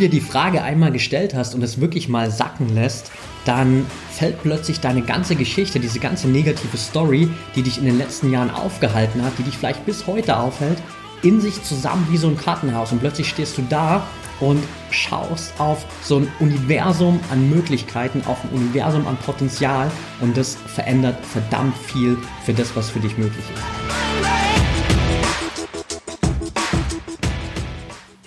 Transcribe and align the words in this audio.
dir 0.00 0.08
die 0.08 0.20
Frage 0.20 0.62
einmal 0.62 0.90
gestellt 0.90 1.34
hast 1.34 1.54
und 1.54 1.62
es 1.62 1.80
wirklich 1.80 2.08
mal 2.08 2.30
sacken 2.30 2.74
lässt, 2.74 3.12
dann 3.44 3.86
fällt 4.10 4.42
plötzlich 4.42 4.80
deine 4.80 5.02
ganze 5.02 5.36
Geschichte, 5.36 5.80
diese 5.80 6.00
ganze 6.00 6.28
negative 6.28 6.76
Story, 6.76 7.30
die 7.54 7.62
dich 7.62 7.78
in 7.78 7.84
den 7.84 7.98
letzten 7.98 8.30
Jahren 8.30 8.50
aufgehalten 8.50 9.22
hat, 9.22 9.32
die 9.38 9.44
dich 9.44 9.56
vielleicht 9.56 9.86
bis 9.86 10.06
heute 10.06 10.36
aufhält, 10.36 10.78
in 11.22 11.40
sich 11.40 11.62
zusammen 11.62 12.06
wie 12.10 12.16
so 12.16 12.28
ein 12.28 12.36
Kartenhaus. 12.36 12.92
Und 12.92 13.00
plötzlich 13.00 13.28
stehst 13.28 13.56
du 13.58 13.62
da 13.68 14.06
und 14.40 14.62
schaust 14.90 15.52
auf 15.58 15.84
so 16.02 16.16
ein 16.16 16.28
Universum 16.40 17.20
an 17.30 17.48
Möglichkeiten, 17.50 18.22
auf 18.26 18.38
ein 18.44 18.50
Universum 18.56 19.06
an 19.06 19.16
Potenzial 19.18 19.90
und 20.20 20.36
das 20.36 20.56
verändert 20.66 21.24
verdammt 21.24 21.76
viel 21.76 22.16
für 22.44 22.54
das, 22.54 22.74
was 22.74 22.90
für 22.90 23.00
dich 23.00 23.16
möglich 23.18 23.44
ist. 23.54 24.09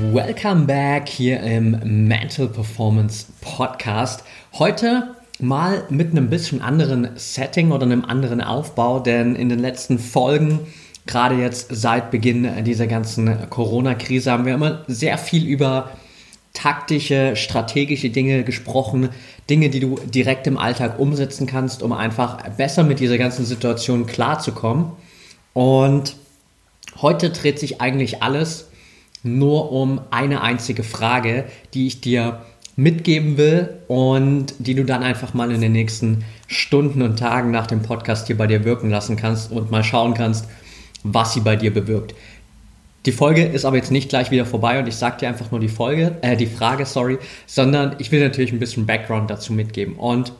Welcome 0.00 0.66
back 0.66 1.08
hier 1.08 1.40
im 1.40 2.06
Mental 2.06 2.46
Performance 2.46 3.26
Podcast. 3.40 4.22
Heute 4.52 5.16
mal 5.40 5.82
mit 5.90 6.12
einem 6.12 6.30
bisschen 6.30 6.62
anderen 6.62 7.08
Setting 7.16 7.72
oder 7.72 7.84
einem 7.84 8.04
anderen 8.04 8.40
Aufbau, 8.40 9.00
denn 9.00 9.34
in 9.34 9.48
den 9.48 9.58
letzten 9.58 9.98
Folgen, 9.98 10.60
gerade 11.06 11.34
jetzt 11.34 11.66
seit 11.70 12.12
Beginn 12.12 12.48
dieser 12.62 12.86
ganzen 12.86 13.50
Corona-Krise, 13.50 14.30
haben 14.30 14.46
wir 14.46 14.54
immer 14.54 14.84
sehr 14.86 15.18
viel 15.18 15.44
über 15.44 15.90
taktische, 16.52 17.34
strategische 17.34 18.10
Dinge 18.10 18.44
gesprochen, 18.44 19.08
Dinge, 19.50 19.68
die 19.68 19.80
du 19.80 19.96
direkt 20.06 20.46
im 20.46 20.58
Alltag 20.58 21.00
umsetzen 21.00 21.48
kannst, 21.48 21.82
um 21.82 21.92
einfach 21.92 22.48
besser 22.50 22.84
mit 22.84 23.00
dieser 23.00 23.18
ganzen 23.18 23.44
Situation 23.44 24.06
klarzukommen. 24.06 24.92
Und 25.54 26.14
heute 27.02 27.30
dreht 27.30 27.58
sich 27.58 27.80
eigentlich 27.80 28.22
alles 28.22 28.67
nur 29.36 29.72
um 29.72 30.00
eine 30.10 30.40
einzige 30.40 30.82
Frage, 30.82 31.44
die 31.74 31.86
ich 31.86 32.00
dir 32.00 32.40
mitgeben 32.76 33.36
will 33.36 33.70
und 33.88 34.54
die 34.58 34.74
du 34.74 34.84
dann 34.84 35.02
einfach 35.02 35.34
mal 35.34 35.50
in 35.50 35.60
den 35.60 35.72
nächsten 35.72 36.24
Stunden 36.46 37.02
und 37.02 37.18
Tagen 37.18 37.50
nach 37.50 37.66
dem 37.66 37.82
Podcast 37.82 38.28
hier 38.28 38.38
bei 38.38 38.46
dir 38.46 38.64
wirken 38.64 38.88
lassen 38.88 39.16
kannst 39.16 39.50
und 39.50 39.70
mal 39.70 39.82
schauen 39.82 40.14
kannst, 40.14 40.48
was 41.02 41.34
sie 41.34 41.40
bei 41.40 41.56
dir 41.56 41.74
bewirkt. 41.74 42.14
Die 43.04 43.12
Folge 43.12 43.44
ist 43.44 43.64
aber 43.64 43.76
jetzt 43.76 43.90
nicht 43.90 44.08
gleich 44.08 44.30
wieder 44.30 44.46
vorbei 44.46 44.78
und 44.78 44.86
ich 44.86 44.96
sage 44.96 45.18
dir 45.18 45.28
einfach 45.28 45.50
nur 45.50 45.60
die 45.60 45.68
Folge, 45.68 46.18
äh, 46.22 46.36
die 46.36 46.46
Frage, 46.46 46.84
sorry, 46.86 47.18
sondern 47.46 47.96
ich 47.98 48.12
will 48.12 48.20
natürlich 48.20 48.52
ein 48.52 48.58
bisschen 48.58 48.86
Background 48.86 49.30
dazu 49.30 49.52
mitgeben. 49.52 49.96
Und 49.96 50.32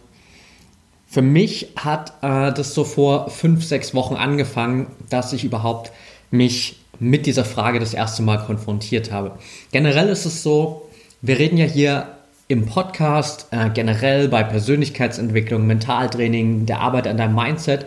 für 1.07 1.23
mich 1.23 1.73
hat 1.77 2.13
äh, 2.23 2.53
das 2.53 2.75
so 2.75 2.85
vor 2.85 3.31
fünf, 3.31 3.65
sechs 3.65 3.95
Wochen 3.95 4.15
angefangen, 4.15 4.89
dass 5.09 5.33
ich 5.33 5.45
überhaupt 5.45 5.93
mich 6.31 6.77
mit 7.01 7.27
dieser 7.27 7.45
Frage 7.45 7.81
das 7.81 7.95
erste 7.95 8.23
Mal 8.23 8.39
konfrontiert 8.39 9.13
habe. 9.13 9.33
Generell 9.73 10.09
ist 10.09 10.25
es 10.25 10.43
so, 10.43 10.89
wir 11.23 11.39
reden 11.39 11.57
ja 11.57 11.67
hier 11.67 12.09
im 12.49 12.67
Podcast, 12.67 13.49
äh, 13.51 13.71
generell 13.71 14.29
bei 14.29 14.43
Persönlichkeitsentwicklung, 14.43 15.67
Mentaltraining, 15.67 16.67
der 16.67 16.81
Arbeit 16.81 17.07
an 17.07 17.19
deinem 17.19 17.35
Mindset, 17.35 17.87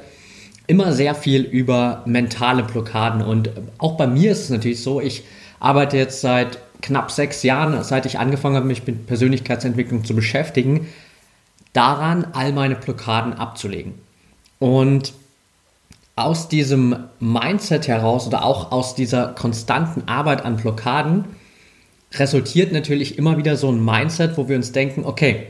immer 0.68 0.94
sehr 0.94 1.16
viel 1.16 1.42
über 1.42 2.04
mentale 2.06 2.64
Blockaden. 2.64 3.22
Und 3.22 3.50
auch 3.80 3.98
bei 3.98 4.08
mir 4.08 4.32
ist 4.32 4.44
es 4.44 4.50
natürlich 4.50 4.82
so, 4.84 5.02
ich 5.02 5.24
arbeite 5.60 5.98
jetzt 5.98 6.22
seit 6.22 6.60
knapp 6.82 7.12
sechs 7.12 7.44
Jahren, 7.44 7.84
seit 7.84 8.06
ich 8.06 8.20
angefangen 8.20 8.56
habe, 8.56 8.68
mich 8.68 8.86
mit 8.86 9.08
Persönlichkeitsentwicklung 9.08 10.04
zu 10.04 10.16
beschäftigen, 10.16 10.88
daran 11.74 12.28
all 12.34 12.54
meine 12.54 12.76
Blockaden 12.76 13.34
abzulegen. 13.34 13.94
Und 14.60 15.14
aus 16.16 16.50
diesem 16.50 16.96
Mindset 17.20 17.88
heraus 17.88 18.28
oder 18.28 18.44
auch 18.44 18.72
aus 18.72 18.96
dieser 18.96 19.28
konstanten 19.30 20.08
Arbeit 20.08 20.46
an 20.46 20.58
Blockaden 20.58 21.26
resultiert 22.14 22.74
natürlich 22.74 23.18
immer 23.18 23.38
wieder 23.38 23.56
so 23.56 23.72
ein 23.72 23.84
Mindset, 23.84 24.38
wo 24.38 24.50
wir 24.50 24.58
uns 24.58 24.72
denken, 24.72 25.06
okay, 25.06 25.48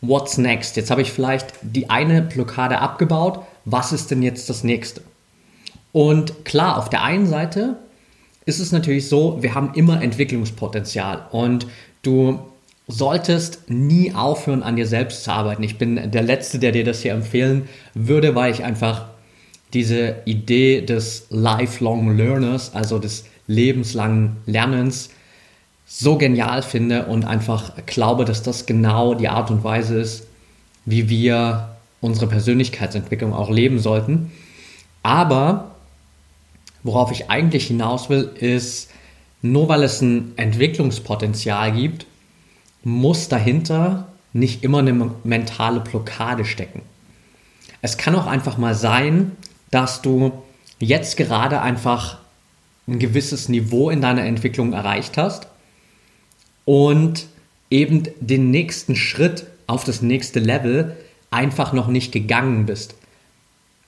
what's 0.00 0.38
next? 0.38 0.76
Jetzt 0.76 0.90
habe 0.90 1.02
ich 1.02 1.12
vielleicht 1.12 1.52
die 1.62 1.90
eine 1.90 2.22
Blockade 2.22 2.78
abgebaut, 2.78 3.40
was 3.64 3.92
ist 3.92 4.10
denn 4.10 4.22
jetzt 4.22 4.48
das 4.48 4.62
nächste? 4.62 5.02
Und 5.92 6.44
klar, 6.44 6.78
auf 6.78 6.90
der 6.90 7.02
einen 7.02 7.26
Seite 7.26 7.76
ist 8.44 8.60
es 8.60 8.70
natürlich 8.70 9.08
so, 9.08 9.42
wir 9.42 9.54
haben 9.54 9.72
immer 9.74 10.02
Entwicklungspotenzial 10.02 11.26
und 11.32 11.66
du 12.02 12.38
solltest 12.86 13.68
nie 13.68 14.14
aufhören, 14.14 14.62
an 14.62 14.76
dir 14.76 14.86
selbst 14.86 15.24
zu 15.24 15.32
arbeiten. 15.32 15.64
Ich 15.64 15.78
bin 15.78 16.12
der 16.12 16.22
Letzte, 16.22 16.60
der 16.60 16.70
dir 16.70 16.84
das 16.84 17.00
hier 17.00 17.12
empfehlen 17.12 17.68
würde, 17.94 18.36
weil 18.36 18.52
ich 18.52 18.62
einfach 18.62 19.06
diese 19.72 20.16
Idee 20.24 20.80
des 20.80 21.26
Lifelong 21.30 22.16
Learners, 22.16 22.74
also 22.74 22.98
des 22.98 23.24
lebenslangen 23.46 24.36
Lernens, 24.46 25.10
so 25.86 26.18
genial 26.18 26.62
finde 26.62 27.06
und 27.06 27.24
einfach 27.24 27.72
glaube, 27.86 28.24
dass 28.24 28.42
das 28.42 28.66
genau 28.66 29.14
die 29.14 29.28
Art 29.28 29.50
und 29.50 29.62
Weise 29.62 30.00
ist, 30.00 30.26
wie 30.84 31.08
wir 31.08 31.76
unsere 32.00 32.26
Persönlichkeitsentwicklung 32.26 33.32
auch 33.32 33.50
leben 33.50 33.78
sollten. 33.78 34.32
Aber 35.02 35.76
worauf 36.82 37.12
ich 37.12 37.30
eigentlich 37.30 37.66
hinaus 37.66 38.08
will, 38.08 38.30
ist, 38.38 38.90
nur 39.42 39.68
weil 39.68 39.82
es 39.82 40.00
ein 40.00 40.32
Entwicklungspotenzial 40.36 41.72
gibt, 41.72 42.06
muss 42.82 43.28
dahinter 43.28 44.08
nicht 44.32 44.64
immer 44.64 44.78
eine 44.78 45.10
mentale 45.24 45.80
Blockade 45.80 46.44
stecken. 46.44 46.82
Es 47.82 47.96
kann 47.96 48.14
auch 48.14 48.26
einfach 48.26 48.58
mal 48.58 48.74
sein, 48.74 49.32
dass 49.70 50.02
du 50.02 50.32
jetzt 50.78 51.16
gerade 51.16 51.60
einfach 51.60 52.18
ein 52.86 52.98
gewisses 52.98 53.48
Niveau 53.48 53.90
in 53.90 54.00
deiner 54.00 54.24
Entwicklung 54.24 54.72
erreicht 54.72 55.16
hast 55.16 55.48
und 56.64 57.26
eben 57.70 58.04
den 58.20 58.50
nächsten 58.50 58.94
Schritt 58.94 59.46
auf 59.66 59.84
das 59.84 60.02
nächste 60.02 60.38
Level 60.38 60.96
einfach 61.30 61.72
noch 61.72 61.88
nicht 61.88 62.12
gegangen 62.12 62.66
bist. 62.66 62.94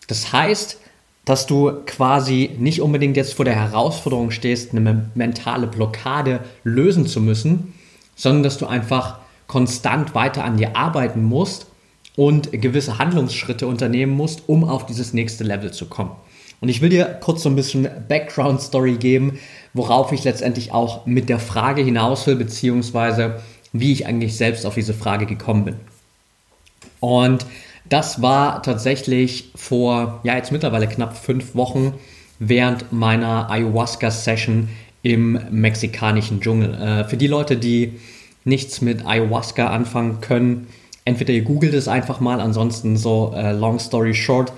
Das 0.09 0.33
heißt, 0.33 0.79
dass 1.25 1.47
du 1.47 1.73
quasi 1.87 2.51
nicht 2.59 2.81
unbedingt 2.81 3.17
jetzt 3.17 3.35
vor 3.35 3.45
der 3.45 3.55
Herausforderung 3.55 4.31
stehst, 4.31 4.73
eine 4.73 5.11
mentale 5.15 5.67
Blockade 5.67 6.41
lösen 6.65 7.07
zu 7.07 7.21
müssen, 7.21 7.75
sondern 8.17 8.43
dass 8.43 8.59
du 8.59 8.67
einfach 8.67 9.19
konstant 9.47 10.15
weiter 10.15 10.45
an 10.45 10.57
dir 10.57 10.75
arbeiten 10.77 11.23
musst 11.23 11.67
und 12.19 12.51
gewisse 12.51 12.99
Handlungsschritte 12.99 13.69
unternehmen 13.69 14.11
musst, 14.11 14.49
um 14.49 14.65
auf 14.65 14.87
dieses 14.87 15.15
nächste 15.15 15.45
Level 15.45 15.71
zu 15.71 15.87
kommen. 15.87 16.11
Und 16.61 16.69
ich 16.69 16.81
will 16.83 16.89
dir 16.89 17.05
kurz 17.05 17.45
so 17.45 17.49
ein 17.49 17.55
bisschen 17.55 17.89
Background 18.09 18.61
Story 18.61 18.97
geben, 18.97 19.39
worauf 19.73 20.11
ich 20.11 20.25
letztendlich 20.25 20.73
auch 20.73 21.07
mit 21.07 21.29
der 21.29 21.39
Frage 21.39 21.81
hinaus 21.81 22.27
will, 22.27 22.35
beziehungsweise 22.35 23.41
wie 23.73 23.93
ich 23.93 24.07
eigentlich 24.07 24.37
selbst 24.37 24.67
auf 24.67 24.75
diese 24.75 24.95
Frage 24.95 25.27
gekommen 25.27 25.65
bin. 25.65 25.77
Und 26.99 27.47
das 27.89 28.21
war 28.21 28.65
tatsächlich 28.65 29.53
vor, 29.55 30.19
ja, 30.25 30.35
jetzt 30.35 30.51
mittlerweile 30.51 30.89
knapp 30.89 31.17
fünf 31.17 31.55
Wochen 31.55 31.95
während 32.41 32.93
meiner 32.93 33.49
Ayahuasca-Session 33.49 34.69
im 35.03 35.39
mexikanischen 35.53 36.41
Dschungel. 36.41 36.75
Äh, 36.75 37.05
für 37.05 37.17
die 37.17 37.29
Leute, 37.29 37.57
die 37.57 38.01
nichts 38.45 38.81
mit 38.81 39.07
Ayahuasca 39.07 39.69
anfangen 39.69 40.21
können, 40.21 40.67
entweder 41.09 41.33
ihr 41.33 41.43
googelt 41.43 41.73
es 41.73 41.89
einfach 41.89 42.21
mal, 42.21 42.41
ansonsten 42.41 42.99
so 42.99 43.33
äh, 43.35 43.53
long 43.53 43.79
story 43.79 44.15
short, 44.15 44.53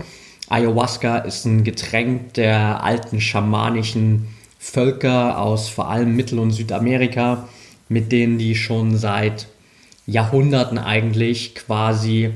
Ayahuasca 0.49 1.19
ist 1.19 1.45
ein 1.45 1.63
Getränk 1.63 2.35
der 2.35 2.83
alten 2.83 3.21
schamanischen 3.21 4.27
Völker 4.59 5.39
aus 5.39 5.69
vor 5.69 5.89
allem 5.89 6.17
Mittel- 6.17 6.41
und 6.41 6.51
Südamerika, 6.51 7.49
mit 7.89 8.11
denen 8.11 8.39
die 8.39 8.57
schon 8.57 8.97
seit 8.97 9.47
Jahrhunderten 10.07 10.77
eigentlich 10.77 11.55
quasi 11.55 12.31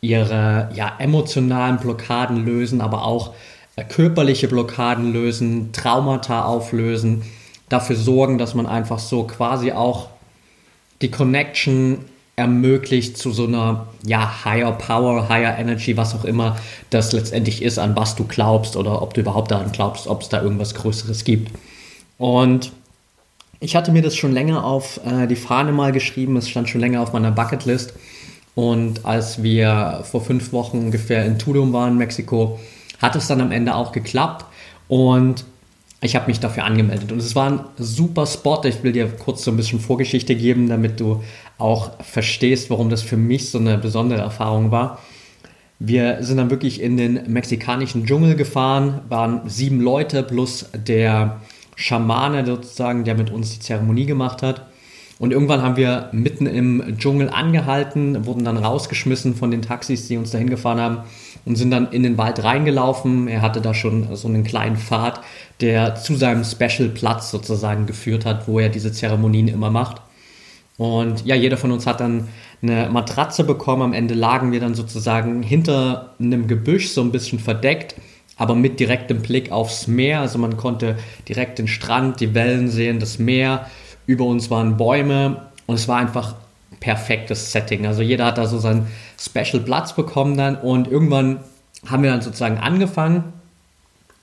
ihre 0.00 0.70
ja, 0.74 0.94
emotionalen 0.98 1.76
Blockaden 1.76 2.46
lösen, 2.46 2.80
aber 2.80 3.04
auch 3.04 3.34
äh, 3.76 3.84
körperliche 3.84 4.48
Blockaden 4.48 5.12
lösen, 5.12 5.72
Traumata 5.72 6.46
auflösen, 6.46 7.22
dafür 7.68 7.96
sorgen, 7.96 8.38
dass 8.38 8.54
man 8.54 8.66
einfach 8.66 8.98
so 8.98 9.24
quasi 9.24 9.72
auch 9.72 10.08
die 11.02 11.10
Connection 11.10 11.98
ermöglicht 12.38 13.18
zu 13.18 13.32
so 13.32 13.46
einer 13.46 13.88
ja, 14.06 14.44
Higher 14.44 14.72
Power, 14.72 15.28
Higher 15.28 15.58
Energy, 15.58 15.96
was 15.96 16.14
auch 16.14 16.24
immer 16.24 16.56
das 16.90 17.12
letztendlich 17.12 17.62
ist, 17.62 17.78
an 17.78 17.96
was 17.96 18.14
du 18.14 18.24
glaubst 18.24 18.76
oder 18.76 19.02
ob 19.02 19.12
du 19.12 19.20
überhaupt 19.20 19.50
daran 19.50 19.72
glaubst, 19.72 20.06
ob 20.06 20.22
es 20.22 20.28
da 20.28 20.40
irgendwas 20.40 20.74
Größeres 20.74 21.24
gibt. 21.24 21.52
Und 22.16 22.72
ich 23.60 23.74
hatte 23.74 23.90
mir 23.90 24.02
das 24.02 24.16
schon 24.16 24.32
länger 24.32 24.64
auf 24.64 25.00
äh, 25.04 25.26
die 25.26 25.36
Fahne 25.36 25.72
mal 25.72 25.90
geschrieben, 25.92 26.36
es 26.36 26.48
stand 26.48 26.68
schon 26.68 26.80
länger 26.80 27.02
auf 27.02 27.12
meiner 27.12 27.32
Bucketlist. 27.32 27.92
Und 28.54 29.04
als 29.04 29.42
wir 29.42 30.04
vor 30.04 30.20
fünf 30.20 30.52
Wochen 30.52 30.78
ungefähr 30.78 31.24
in 31.26 31.38
Tulum 31.38 31.72
waren, 31.72 31.98
Mexiko, 31.98 32.58
hat 33.00 33.16
es 33.16 33.26
dann 33.26 33.40
am 33.40 33.52
Ende 33.52 33.74
auch 33.74 33.92
geklappt. 33.92 34.44
Und 34.88 35.44
ich 36.00 36.14
habe 36.14 36.28
mich 36.28 36.38
dafür 36.38 36.64
angemeldet. 36.64 37.10
Und 37.10 37.18
es 37.18 37.34
war 37.34 37.50
ein 37.50 37.60
super 37.76 38.26
Spot. 38.26 38.60
Ich 38.64 38.82
will 38.82 38.92
dir 38.92 39.08
kurz 39.08 39.44
so 39.44 39.50
ein 39.50 39.56
bisschen 39.56 39.80
Vorgeschichte 39.80 40.36
geben, 40.36 40.68
damit 40.68 41.00
du 41.00 41.22
auch 41.58 42.02
verstehst, 42.02 42.70
warum 42.70 42.88
das 42.88 43.02
für 43.02 43.16
mich 43.16 43.50
so 43.50 43.58
eine 43.58 43.78
besondere 43.78 44.20
Erfahrung 44.20 44.70
war. 44.70 44.98
Wir 45.80 46.18
sind 46.22 46.38
dann 46.38 46.50
wirklich 46.50 46.80
in 46.80 46.96
den 46.96 47.30
mexikanischen 47.30 48.06
Dschungel 48.06 48.34
gefahren, 48.34 49.00
waren 49.08 49.48
sieben 49.48 49.80
Leute 49.80 50.22
plus 50.22 50.70
der 50.74 51.40
Schamane 51.76 52.44
sozusagen, 52.44 53.04
der 53.04 53.14
mit 53.14 53.30
uns 53.30 53.52
die 53.52 53.60
Zeremonie 53.60 54.06
gemacht 54.06 54.42
hat. 54.42 54.66
Und 55.20 55.32
irgendwann 55.32 55.62
haben 55.62 55.76
wir 55.76 56.10
mitten 56.12 56.46
im 56.46 56.96
Dschungel 56.98 57.28
angehalten, 57.28 58.24
wurden 58.24 58.44
dann 58.44 58.56
rausgeschmissen 58.56 59.34
von 59.34 59.50
den 59.50 59.62
Taxis, 59.62 60.06
die 60.06 60.16
uns 60.16 60.30
dahin 60.30 60.50
gefahren 60.50 60.80
haben 60.80 60.98
und 61.44 61.56
sind 61.56 61.70
dann 61.70 61.90
in 61.90 62.04
den 62.04 62.18
Wald 62.18 62.42
reingelaufen. 62.42 63.26
Er 63.26 63.42
hatte 63.42 63.60
da 63.60 63.74
schon 63.74 64.14
so 64.14 64.28
einen 64.28 64.44
kleinen 64.44 64.76
Pfad, 64.76 65.20
der 65.60 65.96
zu 65.96 66.14
seinem 66.14 66.44
Special-Platz 66.44 67.32
sozusagen 67.32 67.86
geführt 67.86 68.24
hat, 68.24 68.46
wo 68.46 68.60
er 68.60 68.68
diese 68.68 68.92
Zeremonien 68.92 69.48
immer 69.48 69.70
macht. 69.70 70.02
Und 70.78 71.26
ja, 71.26 71.34
jeder 71.34 71.56
von 71.56 71.72
uns 71.72 71.86
hat 71.86 72.00
dann 72.00 72.28
eine 72.62 72.88
Matratze 72.88 73.44
bekommen. 73.44 73.82
Am 73.82 73.92
Ende 73.92 74.14
lagen 74.14 74.52
wir 74.52 74.60
dann 74.60 74.74
sozusagen 74.74 75.42
hinter 75.42 76.14
einem 76.18 76.46
Gebüsch, 76.46 76.88
so 76.90 77.02
ein 77.02 77.12
bisschen 77.12 77.40
verdeckt, 77.40 77.96
aber 78.36 78.54
mit 78.54 78.80
direktem 78.80 79.20
Blick 79.20 79.52
aufs 79.52 79.88
Meer. 79.88 80.20
Also 80.20 80.38
man 80.38 80.56
konnte 80.56 80.96
direkt 81.28 81.58
den 81.58 81.68
Strand, 81.68 82.20
die 82.20 82.34
Wellen 82.34 82.68
sehen, 82.68 83.00
das 83.00 83.18
Meer 83.18 83.66
über 84.06 84.24
uns 84.24 84.50
waren 84.50 84.76
Bäume 84.76 85.48
und 85.66 85.74
es 85.74 85.88
war 85.88 85.98
einfach 85.98 86.36
perfektes 86.80 87.50
Setting. 87.50 87.86
Also 87.86 88.02
jeder 88.02 88.26
hat 88.26 88.38
da 88.38 88.46
so 88.46 88.58
seinen 88.58 88.86
Special 89.20 89.60
Platz 89.60 89.94
bekommen 89.94 90.36
dann 90.36 90.56
und 90.56 90.86
irgendwann 90.88 91.40
haben 91.86 92.04
wir 92.04 92.10
dann 92.10 92.22
sozusagen 92.22 92.58
angefangen. 92.58 93.24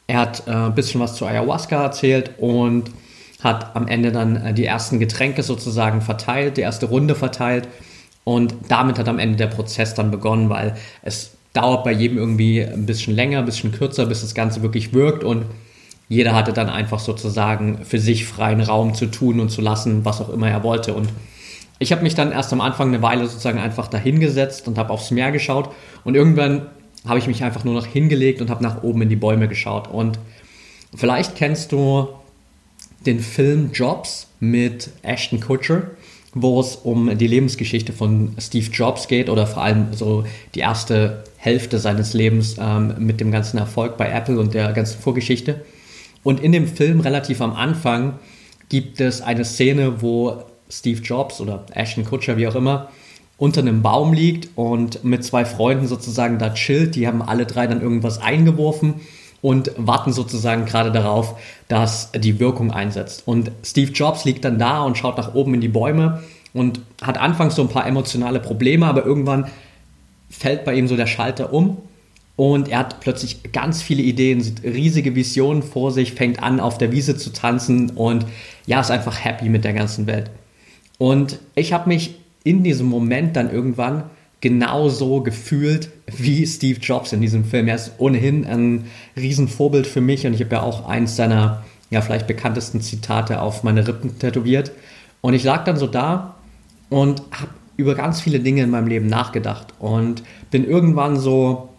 Er 0.07 0.19
hat 0.19 0.47
äh, 0.47 0.51
ein 0.51 0.75
bisschen 0.75 1.01
was 1.01 1.15
zu 1.15 1.25
Ayahuasca 1.25 1.83
erzählt 1.83 2.31
und 2.37 2.91
hat 3.41 3.75
am 3.75 3.87
Ende 3.87 4.11
dann 4.11 4.35
äh, 4.37 4.53
die 4.53 4.65
ersten 4.65 4.99
Getränke 4.99 5.43
sozusagen 5.43 6.01
verteilt, 6.01 6.57
die 6.57 6.61
erste 6.61 6.87
Runde 6.87 7.15
verteilt 7.15 7.67
und 8.23 8.55
damit 8.69 8.97
hat 8.97 9.07
am 9.07 9.19
Ende 9.19 9.37
der 9.37 9.47
Prozess 9.47 9.93
dann 9.93 10.11
begonnen, 10.11 10.49
weil 10.49 10.75
es 11.01 11.31
dauert 11.53 11.83
bei 11.83 11.91
jedem 11.91 12.17
irgendwie 12.17 12.61
ein 12.61 12.85
bisschen 12.85 13.15
länger, 13.15 13.39
ein 13.39 13.45
bisschen 13.45 13.71
kürzer, 13.71 14.05
bis 14.05 14.21
das 14.21 14.35
Ganze 14.35 14.61
wirklich 14.61 14.93
wirkt 14.93 15.23
und 15.23 15.45
jeder 16.07 16.35
hatte 16.35 16.53
dann 16.53 16.69
einfach 16.69 16.99
sozusagen 16.99 17.83
für 17.83 17.99
sich 17.99 18.25
freien 18.25 18.61
Raum 18.61 18.93
zu 18.93 19.07
tun 19.07 19.39
und 19.39 19.49
zu 19.49 19.61
lassen, 19.61 20.05
was 20.05 20.21
auch 20.21 20.29
immer 20.29 20.49
er 20.49 20.63
wollte. 20.63 20.93
Und 20.93 21.09
ich 21.79 21.91
habe 21.91 22.03
mich 22.03 22.15
dann 22.15 22.31
erst 22.31 22.53
am 22.53 22.61
Anfang 22.61 22.89
eine 22.89 23.01
Weile 23.01 23.25
sozusagen 23.25 23.59
einfach 23.59 23.87
dahingesetzt 23.87 24.67
und 24.67 24.77
habe 24.77 24.91
aufs 24.91 25.11
Meer 25.11 25.31
geschaut. 25.31 25.69
Und 26.03 26.15
irgendwann 26.15 26.67
habe 27.07 27.19
ich 27.19 27.27
mich 27.27 27.43
einfach 27.43 27.63
nur 27.63 27.73
noch 27.73 27.87
hingelegt 27.87 28.41
und 28.41 28.49
habe 28.49 28.63
nach 28.63 28.83
oben 28.83 29.01
in 29.01 29.09
die 29.09 29.15
Bäume 29.15 29.47
geschaut. 29.47 29.87
Und 29.87 30.19
vielleicht 30.93 31.35
kennst 31.35 31.71
du 31.71 32.09
den 33.05 33.19
Film 33.19 33.71
Jobs 33.73 34.27
mit 34.39 34.89
Ashton 35.01 35.39
Kutcher, 35.39 35.91
wo 36.33 36.59
es 36.59 36.75
um 36.75 37.17
die 37.17 37.27
Lebensgeschichte 37.27 37.93
von 37.93 38.35
Steve 38.39 38.69
Jobs 38.71 39.07
geht 39.07 39.29
oder 39.29 39.47
vor 39.47 39.63
allem 39.63 39.93
so 39.93 40.25
die 40.53 40.59
erste 40.59 41.23
Hälfte 41.37 41.79
seines 41.79 42.13
Lebens 42.13 42.57
ähm, 42.59 42.95
mit 42.99 43.19
dem 43.19 43.31
ganzen 43.31 43.57
Erfolg 43.57 43.97
bei 43.97 44.09
Apple 44.09 44.39
und 44.39 44.53
der 44.53 44.73
ganzen 44.73 44.99
Vorgeschichte. 44.99 45.63
Und 46.23 46.39
in 46.41 46.51
dem 46.51 46.67
Film 46.67 46.99
relativ 46.99 47.39
am 47.41 47.53
Anfang 47.53 48.19
gibt 48.69 48.99
es 48.99 49.21
eine 49.21 49.45
Szene, 49.45 50.01
wo 50.01 50.43
Steve 50.69 51.01
Jobs 51.01 51.39
oder 51.39 51.65
Ashton 51.73 52.03
Kutcher, 52.03 52.37
wie 52.37 52.47
auch 52.47 52.55
immer, 52.55 52.89
unter 53.37 53.61
einem 53.61 53.81
Baum 53.81 54.13
liegt 54.13 54.49
und 54.55 55.03
mit 55.03 55.23
zwei 55.23 55.45
Freunden 55.45 55.87
sozusagen 55.87 56.39
da 56.39 56.53
chillt. 56.53 56.95
Die 56.95 57.05
haben 57.05 57.21
alle 57.21 57.45
drei 57.45 57.67
dann 57.67 57.81
irgendwas 57.81 58.21
eingeworfen 58.21 58.95
und 59.41 59.71
warten 59.77 60.11
sozusagen 60.11 60.65
gerade 60.65 60.91
darauf, 60.91 61.39
dass 61.67 62.11
die 62.11 62.39
Wirkung 62.39 62.71
einsetzt. 62.71 63.23
Und 63.25 63.51
Steve 63.63 63.91
Jobs 63.91 64.25
liegt 64.25 64.45
dann 64.45 64.59
da 64.59 64.81
und 64.81 64.97
schaut 64.97 65.17
nach 65.17 65.33
oben 65.33 65.53
in 65.53 65.61
die 65.61 65.67
Bäume 65.67 66.23
und 66.53 66.81
hat 67.01 67.17
anfangs 67.17 67.55
so 67.55 67.61
ein 67.61 67.69
paar 67.69 67.85
emotionale 67.85 68.39
Probleme, 68.39 68.85
aber 68.85 69.05
irgendwann 69.05 69.47
fällt 70.29 70.65
bei 70.65 70.73
ihm 70.75 70.87
so 70.87 70.95
der 70.95 71.07
Schalter 71.07 71.53
um 71.53 71.77
und 72.35 72.67
er 72.67 72.79
hat 72.79 72.99
plötzlich 72.99 73.51
ganz 73.53 73.81
viele 73.81 74.01
Ideen, 74.01 74.41
sieht 74.41 74.63
riesige 74.63 75.15
Visionen 75.15 75.63
vor 75.63 75.91
sich, 75.91 76.13
fängt 76.13 76.43
an, 76.43 76.59
auf 76.59 76.77
der 76.77 76.91
Wiese 76.91 77.15
zu 77.15 77.31
tanzen 77.31 77.91
und 77.91 78.25
ja, 78.65 78.81
ist 78.81 78.91
einfach 78.91 79.23
happy 79.23 79.47
mit 79.47 79.63
der 79.63 79.73
ganzen 79.73 80.07
Welt. 80.07 80.29
Und 80.97 81.39
ich 81.55 81.71
habe 81.71 81.87
mich 81.87 82.15
in 82.43 82.63
diesem 82.63 82.87
Moment 82.87 83.35
dann 83.35 83.49
irgendwann 83.49 84.03
genauso 84.41 85.21
gefühlt 85.21 85.89
wie 86.07 86.45
Steve 86.45 86.79
Jobs 86.79 87.13
in 87.13 87.21
diesem 87.21 87.45
Film. 87.45 87.67
Er 87.67 87.75
ist 87.75 87.93
ohnehin 87.97 88.45
ein 88.45 88.85
Riesenvorbild 89.17 89.87
für 89.87 90.01
mich 90.01 90.25
und 90.27 90.33
ich 90.33 90.41
habe 90.41 90.55
ja 90.55 90.61
auch 90.61 90.87
eins 90.87 91.15
seiner 91.15 91.63
ja 91.89 92.01
vielleicht 92.01 92.27
bekanntesten 92.27 92.81
Zitate 92.81 93.41
auf 93.41 93.63
meine 93.63 93.87
Rippen 93.87 94.19
tätowiert. 94.19 94.71
Und 95.21 95.33
ich 95.33 95.43
lag 95.43 95.63
dann 95.63 95.77
so 95.77 95.87
da 95.87 96.35
und 96.89 97.21
habe 97.31 97.51
über 97.77 97.95
ganz 97.95 98.21
viele 98.21 98.39
Dinge 98.39 98.63
in 98.63 98.69
meinem 98.69 98.87
Leben 98.87 99.07
nachgedacht 99.07 99.73
und 99.79 100.23
bin 100.51 100.65
irgendwann 100.65 101.17
so 101.17 101.69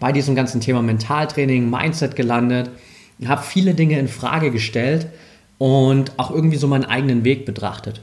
bei 0.00 0.12
diesem 0.12 0.34
ganzen 0.34 0.60
Thema 0.60 0.82
Mentaltraining, 0.82 1.70
Mindset 1.70 2.14
gelandet, 2.14 2.70
habe 3.26 3.42
viele 3.42 3.74
Dinge 3.74 3.98
in 3.98 4.08
Frage 4.08 4.50
gestellt 4.50 5.06
und 5.56 6.12
auch 6.18 6.30
irgendwie 6.30 6.56
so 6.56 6.68
meinen 6.68 6.84
eigenen 6.84 7.24
Weg 7.24 7.46
betrachtet. 7.46 8.00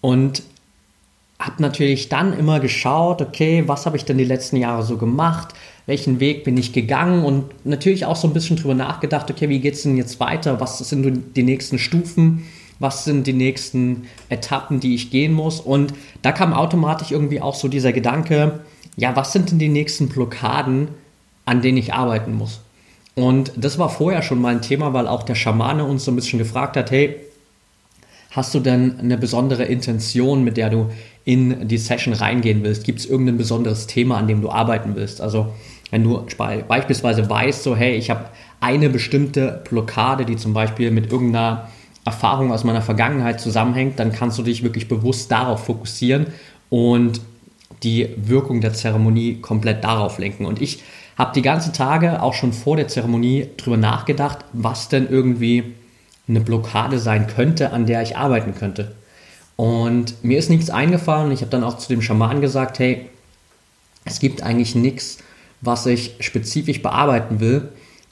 Und 0.00 0.42
habe 1.38 1.60
natürlich 1.62 2.08
dann 2.08 2.32
immer 2.38 2.60
geschaut, 2.60 3.20
okay, 3.20 3.64
was 3.66 3.86
habe 3.86 3.96
ich 3.96 4.04
denn 4.04 4.18
die 4.18 4.24
letzten 4.24 4.56
Jahre 4.56 4.82
so 4.82 4.96
gemacht? 4.96 5.54
Welchen 5.86 6.20
Weg 6.20 6.44
bin 6.44 6.56
ich 6.56 6.72
gegangen? 6.72 7.24
Und 7.24 7.66
natürlich 7.66 8.06
auch 8.06 8.16
so 8.16 8.28
ein 8.28 8.32
bisschen 8.32 8.56
drüber 8.56 8.74
nachgedacht, 8.74 9.30
okay, 9.30 9.48
wie 9.48 9.60
geht 9.60 9.74
es 9.74 9.82
denn 9.82 9.96
jetzt 9.96 10.20
weiter? 10.20 10.60
Was 10.60 10.78
sind 10.78 11.36
die 11.36 11.42
nächsten 11.42 11.78
Stufen? 11.78 12.44
Was 12.78 13.04
sind 13.04 13.26
die 13.26 13.32
nächsten 13.32 14.08
Etappen, 14.28 14.80
die 14.80 14.94
ich 14.94 15.10
gehen 15.10 15.32
muss? 15.32 15.60
Und 15.60 15.92
da 16.22 16.32
kam 16.32 16.52
automatisch 16.52 17.10
irgendwie 17.10 17.40
auch 17.40 17.54
so 17.54 17.68
dieser 17.68 17.92
Gedanke, 17.92 18.60
ja, 18.96 19.14
was 19.16 19.32
sind 19.32 19.50
denn 19.50 19.58
die 19.58 19.68
nächsten 19.68 20.08
Blockaden, 20.08 20.88
an 21.44 21.62
denen 21.62 21.78
ich 21.78 21.92
arbeiten 21.92 22.34
muss? 22.34 22.60
Und 23.16 23.52
das 23.56 23.78
war 23.78 23.90
vorher 23.90 24.22
schon 24.22 24.40
mal 24.40 24.54
ein 24.54 24.62
Thema, 24.62 24.92
weil 24.92 25.06
auch 25.06 25.22
der 25.22 25.34
Schamane 25.34 25.84
uns 25.84 26.04
so 26.04 26.10
ein 26.10 26.16
bisschen 26.16 26.38
gefragt 26.38 26.76
hat, 26.76 26.90
hey, 26.90 27.16
hast 28.32 28.54
du 28.54 28.60
denn 28.60 28.98
eine 28.98 29.16
besondere 29.16 29.64
Intention, 29.64 30.42
mit 30.42 30.56
der 30.56 30.70
du 30.70 30.90
in 31.24 31.68
die 31.68 31.78
Session 31.78 32.14
reingehen 32.14 32.62
willst? 32.62 32.84
Gibt 32.84 33.00
es 33.00 33.06
irgendein 33.06 33.38
besonderes 33.38 33.86
Thema, 33.86 34.18
an 34.18 34.28
dem 34.28 34.42
du 34.42 34.50
arbeiten 34.50 34.94
willst? 34.94 35.20
Also 35.20 35.52
wenn 35.90 36.02
du 36.02 36.24
beispielsweise 36.68 37.28
weißt, 37.28 37.62
so 37.62 37.76
hey, 37.76 37.96
ich 37.96 38.10
habe 38.10 38.26
eine 38.60 38.88
bestimmte 38.88 39.62
Blockade, 39.68 40.24
die 40.24 40.36
zum 40.36 40.54
Beispiel 40.54 40.90
mit 40.90 41.10
irgendeiner 41.12 41.68
Erfahrung 42.04 42.52
aus 42.52 42.64
meiner 42.64 42.82
Vergangenheit 42.82 43.40
zusammenhängt, 43.40 43.98
dann 43.98 44.12
kannst 44.12 44.38
du 44.38 44.42
dich 44.42 44.62
wirklich 44.62 44.88
bewusst 44.88 45.30
darauf 45.30 45.64
fokussieren 45.64 46.26
und 46.68 47.20
die 47.82 48.08
Wirkung 48.16 48.60
der 48.60 48.72
Zeremonie 48.72 49.40
komplett 49.40 49.84
darauf 49.84 50.18
lenken. 50.18 50.44
Und 50.46 50.60
ich 50.60 50.82
habe 51.16 51.32
die 51.34 51.42
ganzen 51.42 51.72
Tage 51.72 52.22
auch 52.22 52.34
schon 52.34 52.52
vor 52.52 52.76
der 52.76 52.88
Zeremonie 52.88 53.48
drüber 53.56 53.76
nachgedacht, 53.76 54.38
was 54.52 54.88
denn 54.88 55.08
irgendwie 55.08 55.74
eine 56.26 56.40
Blockade 56.40 56.98
sein 56.98 57.26
könnte, 57.26 57.72
an 57.72 57.86
der 57.86 58.02
ich 58.02 58.16
arbeiten 58.16 58.54
könnte. 58.54 58.94
Und 59.56 60.22
mir 60.24 60.38
ist 60.38 60.50
nichts 60.50 60.70
eingefallen. 60.70 61.30
Ich 61.32 61.40
habe 61.40 61.50
dann 61.50 61.64
auch 61.64 61.78
zu 61.78 61.88
dem 61.88 62.02
Schaman 62.02 62.40
gesagt, 62.40 62.78
hey, 62.78 63.08
es 64.04 64.18
gibt 64.18 64.42
eigentlich 64.42 64.74
nichts, 64.74 65.18
was 65.60 65.86
ich 65.86 66.16
spezifisch 66.20 66.82
bearbeiten 66.82 67.40
will. 67.40 67.68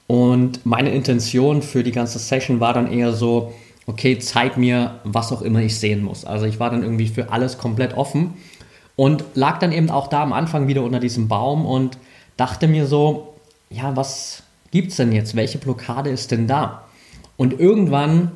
Und 0.07 0.65
meine 0.67 0.91
Intention 0.91 1.63
für 1.63 1.83
die 1.83 1.93
ganze 1.93 2.19
Session 2.19 2.61
war 2.61 2.75
dann 2.75 2.91
eher 2.91 3.13
so, 3.13 3.53
okay, 3.87 4.19
zeig 4.19 4.57
mir, 4.57 5.01
was 5.05 5.33
auch 5.33 5.43
immer 5.43 5.61
ich 5.61 5.79
sehen 5.79 6.03
muss. 6.03 6.25
Also 6.25 6.47
ich 6.47 6.61
war 6.61 6.71
dann 6.71 6.83
irgendwie 6.83 7.09
für 7.09 7.31
alles 7.33 7.59
komplett 7.59 7.95
offen 7.95 8.35
und 8.97 9.25
lag 9.35 9.59
dann 9.59 9.73
eben 9.73 9.91
auch 9.91 10.09
da 10.09 10.23
am 10.23 10.33
Anfang 10.33 10.69
wieder 10.69 10.83
unter 10.83 11.01
diesem 11.01 11.29
Baum 11.29 11.67
und 11.67 11.99
dachte 12.37 12.69
mir 12.69 12.87
so, 12.87 13.35
ja, 13.71 13.97
was 13.97 14.43
gibt's 14.71 14.97
denn 14.97 15.13
jetzt? 15.13 15.35
Welche 15.35 15.59
Blockade 15.59 16.11
ist 16.11 16.31
denn 16.31 16.47
da? 16.47 16.85
Und 17.37 17.59
irgendwann 17.59 18.31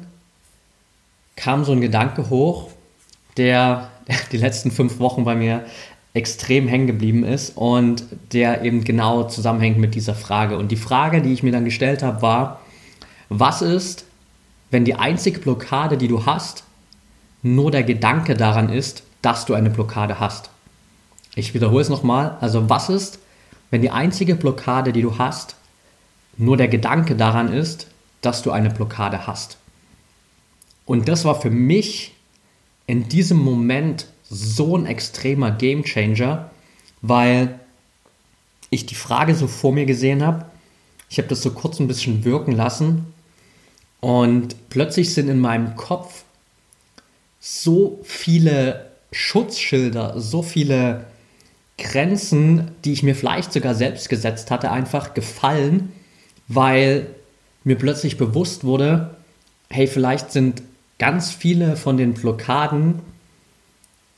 kam 1.37 1.65
so 1.65 1.73
ein 1.73 1.81
Gedanke 1.81 2.31
hoch, 2.31 2.71
der 3.37 3.91
die 4.33 4.39
letzten 4.39 4.71
fünf 4.71 4.99
Wochen 4.99 5.25
bei 5.25 5.35
mir 5.35 5.65
extrem 6.15 6.67
hängen 6.67 6.87
geblieben 6.87 7.25
ist 7.25 7.57
und 7.57 8.05
der 8.33 8.63
eben 8.63 8.85
genau 8.85 9.25
zusammenhängt 9.25 9.79
mit 9.79 9.95
dieser 9.95 10.15
Frage. 10.15 10.57
Und 10.57 10.73
die 10.73 10.77
Frage, 10.77 11.21
die 11.21 11.33
ich 11.33 11.43
mir 11.43 11.53
dann 11.53 11.67
gestellt 11.67 12.03
habe, 12.03 12.23
war, 12.23 12.61
was 13.29 13.61
ist, 13.61 14.07
wenn 14.71 14.85
die 14.85 14.95
einzige 14.95 15.41
Blockade, 15.41 15.99
die 15.99 16.09
du 16.09 16.25
hast, 16.25 16.65
nur 17.43 17.71
der 17.71 17.83
Gedanke 17.83 18.35
daran 18.35 18.71
ist, 18.71 19.03
dass 19.21 19.45
du 19.45 19.55
eine 19.55 19.71
Blockade 19.71 20.19
hast. 20.19 20.51
Ich 21.35 21.53
wiederhole 21.53 21.83
es 21.83 21.91
nochmal. 21.91 22.39
Also 22.41 22.71
was 22.71 22.89
ist, 22.89 23.19
wenn 23.71 23.83
die 23.83 23.91
einzige 23.91 24.37
Blockade, 24.37 24.93
die 24.93 25.03
du 25.03 25.19
hast, 25.19 25.57
nur 26.39 26.57
der 26.57 26.69
Gedanke 26.69 27.15
daran 27.15 27.53
ist, 27.53 27.89
dass 28.23 28.43
du 28.43 28.53
eine 28.53 28.71
Blockade 28.71 29.27
hast? 29.27 29.59
Und 30.87 31.09
das 31.09 31.25
war 31.25 31.41
für 31.41 31.51
mich 31.51 32.16
in 32.87 33.09
diesem 33.09 33.39
Moment 33.39 34.07
so 34.29 34.77
ein 34.77 34.87
extremer 34.87 35.51
Game 35.51 35.85
Changer, 35.85 36.51
weil 37.03 37.59
ich 38.71 38.87
die 38.87 38.95
Frage 38.95 39.35
so 39.35 39.47
vor 39.47 39.73
mir 39.73 39.87
gesehen 39.87 40.25
habe. 40.25 40.47
Ich 41.09 41.19
habe 41.19 41.29
das 41.29 41.43
so 41.43 41.51
kurz 41.51 41.79
ein 41.79 41.89
bisschen 41.89 42.25
wirken 42.25 42.53
lassen 42.53 43.07
und 44.01 44.57
plötzlich 44.71 45.15
sind 45.15 45.29
in 45.29 45.39
meinem 45.39 45.77
Kopf 45.77 46.25
so 47.41 48.01
viele 48.03 48.91
Schutzschilder, 49.13 50.21
so 50.21 50.43
viele 50.43 51.07
Grenzen, 51.79 52.73
die 52.85 52.93
ich 52.93 53.03
mir 53.03 53.15
vielleicht 53.15 53.53
sogar 53.53 53.75
selbst 53.75 54.09
gesetzt 54.09 54.51
hatte, 54.51 54.71
einfach 54.73 55.15
gefallen, 55.15 55.93
weil 56.49 57.07
mir 57.65 57.77
plötzlich 57.77 58.17
bewusst 58.17 58.65
wurde, 58.65 59.17
hey, 59.71 59.87
vielleicht 59.87 60.33
sind 60.33 60.63
ganz 60.99 61.31
viele 61.31 61.77
von 61.77 61.97
den 61.97 62.15
Blockaden 62.15 63.01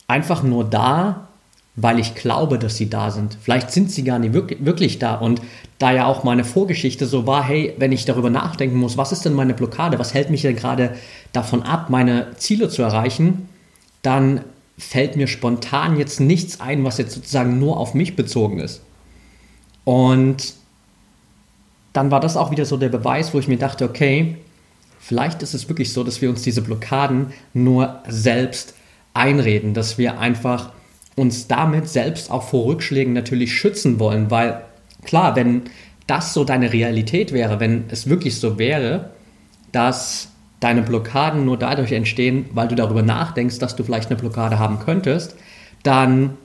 einfach 0.07 0.43
nur 0.43 0.65
da, 0.65 1.29
weil 1.77 1.99
ich 2.01 2.15
glaube, 2.15 2.59
dass 2.59 2.77
sie 2.77 2.91
da 2.91 3.11
sind. 3.11 3.39
Vielleicht 3.41 3.71
sind 3.71 3.91
sie 3.91 4.03
gar 4.03 4.19
nicht 4.19 4.35
wirklich 4.35 4.99
da. 4.99 5.15
Und 5.15 5.41
da 5.79 5.93
ja 5.93 6.07
auch 6.07 6.25
meine 6.25 6.45
Vorgeschichte 6.45 7.07
so 7.07 7.27
war, 7.27 7.45
hey, 7.45 7.75
wenn 7.79 7.93
ich 7.93 8.05
darüber 8.05 8.31
nachdenken 8.31 8.79
muss, 8.79 8.97
was 8.97 9.13
ist 9.13 9.25
denn 9.25 9.35
meine 9.35 9.55
Blockade, 9.55 9.99
was 9.99 10.13
hält 10.13 10.31
mich 10.31 10.43
denn 10.43 10.57
gerade 10.57 10.97
davon 11.33 11.63
ab, 11.63 11.89
meine 11.89 12.37
Ziele 12.37 12.69
zu 12.69 12.83
erreichen, 12.83 13.49
dann 14.03 14.41
fällt 14.77 15.17
mir 15.17 15.29
spontan 15.29 15.99
jetzt 15.99 16.21
nichts 16.21 16.61
ein, 16.61 16.85
was 16.85 16.99
jetzt 16.99 17.15
sozusagen 17.15 17.59
nur 17.59 17.77
auf 17.77 17.95
mich 17.95 18.17
bezogen 18.17 18.59
ist. 18.59 18.81
Und 19.85 20.55
dann 21.93 22.11
war 22.11 22.21
das 22.21 22.37
auch 22.37 22.51
wieder 22.51 22.65
so 22.65 22.77
der 22.77 22.89
Beweis, 22.89 23.35
wo 23.35 23.39
ich 23.39 23.49
mir 23.49 23.59
dachte, 23.59 23.85
okay, 23.85 24.37
vielleicht 24.99 25.43
ist 25.43 25.55
es 25.55 25.69
wirklich 25.69 25.93
so, 25.93 26.05
dass 26.05 26.21
wir 26.21 26.31
uns 26.31 26.43
diese 26.43 26.63
Blockaden 26.63 27.29
nur 27.55 28.03
selbst 28.09 28.75
einreden, 29.15 29.75
dass 29.75 29.99
wir 29.99 30.19
einfach 30.19 30.73
uns 31.17 31.49
damit 31.49 31.89
selbst 31.89 32.31
auch 32.31 32.45
vor 32.45 32.67
Rückschlägen 32.67 33.13
natürlich 33.13 33.53
schützen 33.55 33.99
wollen, 33.99 34.31
weil 34.31 34.63
klar, 35.05 35.35
wenn 35.37 35.63
das 36.07 36.33
so 36.33 36.45
deine 36.45 36.73
Realität 36.73 37.33
wäre, 37.33 37.61
wenn 37.61 37.85
es 37.89 38.09
wirklich 38.09 38.39
so 38.39 38.59
wäre, 38.59 39.11
dass 39.73 40.29
deine 40.61 40.83
Blockaden 40.83 41.45
nur 41.45 41.57
dadurch 41.57 41.93
entstehen, 41.93 42.47
weil 42.53 42.69
du 42.69 42.75
darüber 42.75 43.03
nachdenkst, 43.03 43.59
dass 43.59 43.77
du 43.77 43.85
vielleicht 43.85 44.11
eine 44.11 44.19
Blockade 44.19 44.59
haben 44.59 44.79
könntest, 44.81 45.37
dann 45.83 46.37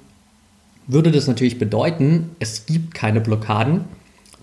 würde 0.88 1.12
das 1.12 1.28
natürlich 1.28 1.58
bedeuten, 1.58 2.32
es 2.40 2.66
gibt 2.66 2.94
keine 2.94 3.22
Blockaden, 3.22 3.86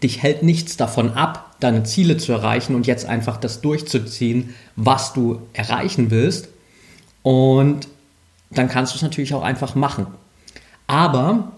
dich 0.03 0.23
hält 0.23 0.43
nichts 0.43 0.77
davon 0.77 1.13
ab, 1.13 1.57
deine 1.61 1.83
Ziele 1.85 2.17
zu 2.17 2.33
erreichen 2.33 2.75
und 2.75 2.87
jetzt 2.87 3.07
einfach 3.07 3.37
das 3.37 3.61
durchzuziehen, 3.61 4.55
was 4.77 5.13
du 5.13 5.43
erreichen 5.53 6.11
willst. 6.11 6.49
Und 7.23 7.89
dann 8.51 8.69
kannst 8.69 8.95
du 8.95 8.97
es 8.97 9.03
natürlich 9.03 9.35
auch 9.35 9.43
einfach 9.43 9.75
machen. 9.75 10.07
Aber 10.87 11.53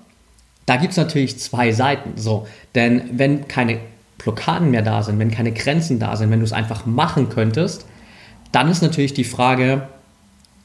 da 0.67 0.77
gibt 0.77 0.93
es 0.93 0.97
natürlich 0.97 1.39
zwei 1.39 1.73
Seiten. 1.73 2.21
So, 2.21 2.47
denn 2.75 3.03
wenn 3.13 3.49
keine 3.49 3.79
Blockaden 4.19 4.71
mehr 4.71 4.83
da 4.83 5.03
sind, 5.03 5.19
wenn 5.19 5.31
keine 5.31 5.53
Grenzen 5.53 5.99
da 5.99 6.17
sind, 6.17 6.31
wenn 6.31 6.41
du 6.41 6.45
es 6.45 6.53
einfach 6.53 6.87
machen 6.87 7.29
könntest, 7.29 7.87
dann 8.53 8.69
ist 8.69 8.83
natürlich 8.83 9.15
die 9.15 9.25
Frage, 9.25 9.89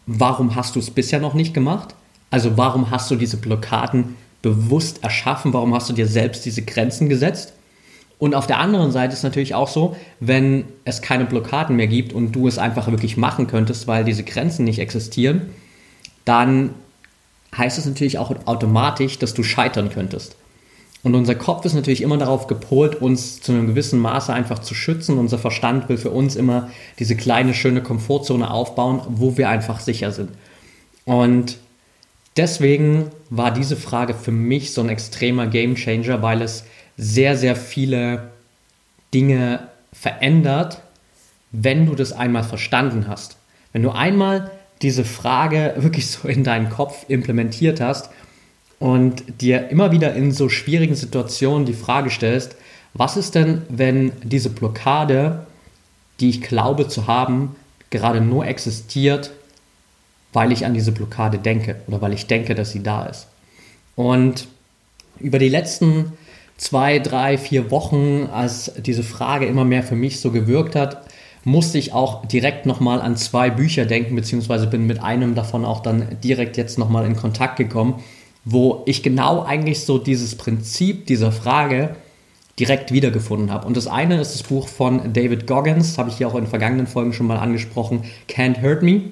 warum 0.06 0.56
hast 0.56 0.76
du 0.76 0.80
es 0.80 0.92
bisher 0.92 1.20
noch 1.20 1.34
nicht 1.34 1.54
gemacht? 1.54 1.96
Also 2.30 2.58
warum 2.58 2.92
hast 2.92 3.10
du 3.10 3.16
diese 3.16 3.38
Blockaden 3.38 4.16
bewusst 4.42 5.04
erschaffen? 5.04 5.54
Warum 5.54 5.74
hast 5.74 5.90
du 5.90 5.94
dir 5.94 6.08
selbst 6.08 6.46
diese 6.46 6.62
Grenzen 6.64 7.10
gesetzt? 7.10 7.54
Und 8.20 8.34
auf 8.34 8.48
der 8.48 8.60
anderen 8.60 8.92
Seite 8.92 9.14
ist 9.14 9.24
natürlich 9.24 9.54
auch 9.54 9.68
so, 9.68 9.96
wenn 10.20 10.66
es 10.86 11.02
keine 11.02 11.26
Blockaden 11.26 11.76
mehr 11.76 11.88
gibt 11.88 12.14
und 12.14 12.32
du 12.32 12.48
es 12.48 12.58
einfach 12.58 12.88
wirklich 12.90 13.16
machen 13.16 13.48
könntest, 13.48 13.88
weil 13.88 14.04
diese 14.04 14.24
Grenzen 14.24 14.66
nicht 14.66 14.80
existieren, 14.80 15.54
dann 16.26 16.72
heißt 17.56 17.78
es 17.78 17.86
natürlich 17.86 18.18
auch 18.18 18.34
automatisch, 18.46 19.20
dass 19.20 19.34
du 19.34 19.44
scheitern 19.44 19.90
könntest. 19.90 20.36
Und 21.04 21.16
unser 21.16 21.36
Kopf 21.36 21.64
ist 21.64 21.76
natürlich 21.76 22.02
immer 22.02 22.18
darauf 22.18 22.48
gepolt, 22.48 22.96
uns 22.96 23.40
zu 23.40 23.52
einem 23.52 23.68
gewissen 23.68 24.00
Maße 24.00 24.34
einfach 24.34 24.60
zu 24.60 24.74
schützen. 24.74 25.18
Unser 25.18 25.38
Verstand 25.38 25.88
will 25.88 25.98
für 25.98 26.10
uns 26.10 26.36
immer 26.36 26.70
diese 27.00 27.16
kleine, 27.16 27.54
schöne 27.54 27.82
Komfortzone 27.82 28.50
aufbauen, 28.50 29.02
wo 29.08 29.38
wir 29.38 29.48
einfach 29.48 29.80
sicher 29.80 30.12
sind. 30.12 30.32
Und 31.06 31.60
deswegen 32.36 33.06
war 33.30 33.52
diese 33.52 33.78
Frage 33.78 34.16
für 34.16 34.32
mich 34.32 34.74
so 34.74 34.82
ein 34.82 34.90
extremer 34.90 35.48
Game 35.48 35.76
Changer, 35.76 36.22
weil 36.22 36.42
es 36.42 36.66
sehr, 36.98 37.38
sehr 37.38 37.56
viele 37.56 38.32
Dinge 39.14 39.68
verändert, 39.94 40.82
wenn 41.52 41.86
du 41.86 41.96
das 41.96 42.12
einmal 42.12 42.44
verstanden 42.44 43.08
hast. 43.08 43.38
Wenn 43.72 43.84
du 43.84 43.92
einmal 43.92 44.52
diese 44.82 45.06
Frage 45.06 45.76
wirklich 45.78 46.08
so 46.08 46.28
in 46.28 46.44
deinen 46.44 46.70
Kopf 46.70 47.06
implementiert 47.08 47.80
hast 47.80 48.10
und 48.80 49.42
dir 49.42 49.70
immer 49.70 49.92
wieder 49.92 50.14
in 50.14 50.32
so 50.32 50.50
schwierigen 50.50 50.96
Situationen 50.96 51.66
die 51.66 51.74
Frage 51.74 52.10
stellst, 52.10 52.56
was 52.94 53.18
ist 53.18 53.36
denn, 53.36 53.62
wenn 53.70 54.12
diese 54.24 54.50
Blockade, 54.50 55.46
die 56.20 56.30
ich 56.30 56.42
glaube 56.42 56.88
zu 56.88 57.06
haben, 57.06 57.56
gerade 57.90 58.22
nur 58.22 58.46
existiert, 58.46 59.32
weil 60.34 60.52
ich 60.52 60.66
an 60.66 60.74
diese 60.74 60.92
Blockade 60.92 61.38
denke 61.38 61.78
oder 61.88 62.02
weil 62.02 62.14
ich 62.14 62.28
denke, 62.28 62.56
dass 62.56 62.72
sie 62.72 62.84
da 62.84 63.06
ist. 63.06 63.28
Und 63.96 64.48
über 65.20 65.40
die 65.40 65.50
letzten 65.50 66.14
zwei, 66.58 67.00
drei, 67.00 67.38
vier 67.38 67.72
Wochen, 67.72 68.28
als 68.32 68.72
diese 68.78 69.04
Frage 69.04 69.46
immer 69.46 69.64
mehr 69.64 69.84
für 69.84 69.96
mich 69.96 70.20
so 70.20 70.32
gewirkt 70.32 70.76
hat, 70.76 71.04
musste 71.44 71.78
ich 71.78 71.94
auch 71.94 72.26
direkt 72.26 72.66
nochmal 72.66 73.00
an 73.00 73.16
zwei 73.16 73.50
Bücher 73.50 73.86
denken, 73.86 74.16
beziehungsweise 74.16 74.68
bin 74.68 74.86
mit 74.86 75.02
einem 75.02 75.34
davon 75.34 75.64
auch 75.64 75.82
dann 75.82 76.18
direkt 76.24 76.58
jetzt 76.58 76.78
nochmal 76.78 77.06
in 77.06 77.16
Kontakt 77.16 77.56
gekommen, 77.56 78.04
wo 78.44 78.84
ich 78.86 79.02
genau 79.02 79.44
eigentlich 79.44 79.86
so 79.86 79.98
dieses 79.98 80.36
Prinzip 80.36 81.06
dieser 81.06 81.32
Frage 81.32 81.96
direkt 82.60 82.92
wiedergefunden 82.92 83.52
habe. 83.52 83.68
Und 83.68 83.78
das 83.78 83.88
eine 83.88 84.20
ist 84.20 84.34
das 84.34 84.44
Buch 84.44 84.68
von 84.68 85.14
David 85.14 85.48
Goggins, 85.48 85.98
habe 85.98 86.10
ich 86.10 86.18
hier 86.18 86.28
auch 86.28 86.36
in 86.36 86.48
vergangenen 86.48 86.88
Folgen 86.88 87.14
schon 87.14 87.28
mal 87.28 87.38
angesprochen, 87.38 88.04
Can't 88.28 88.62
Hurt 88.62 88.82
Me. 88.82 89.04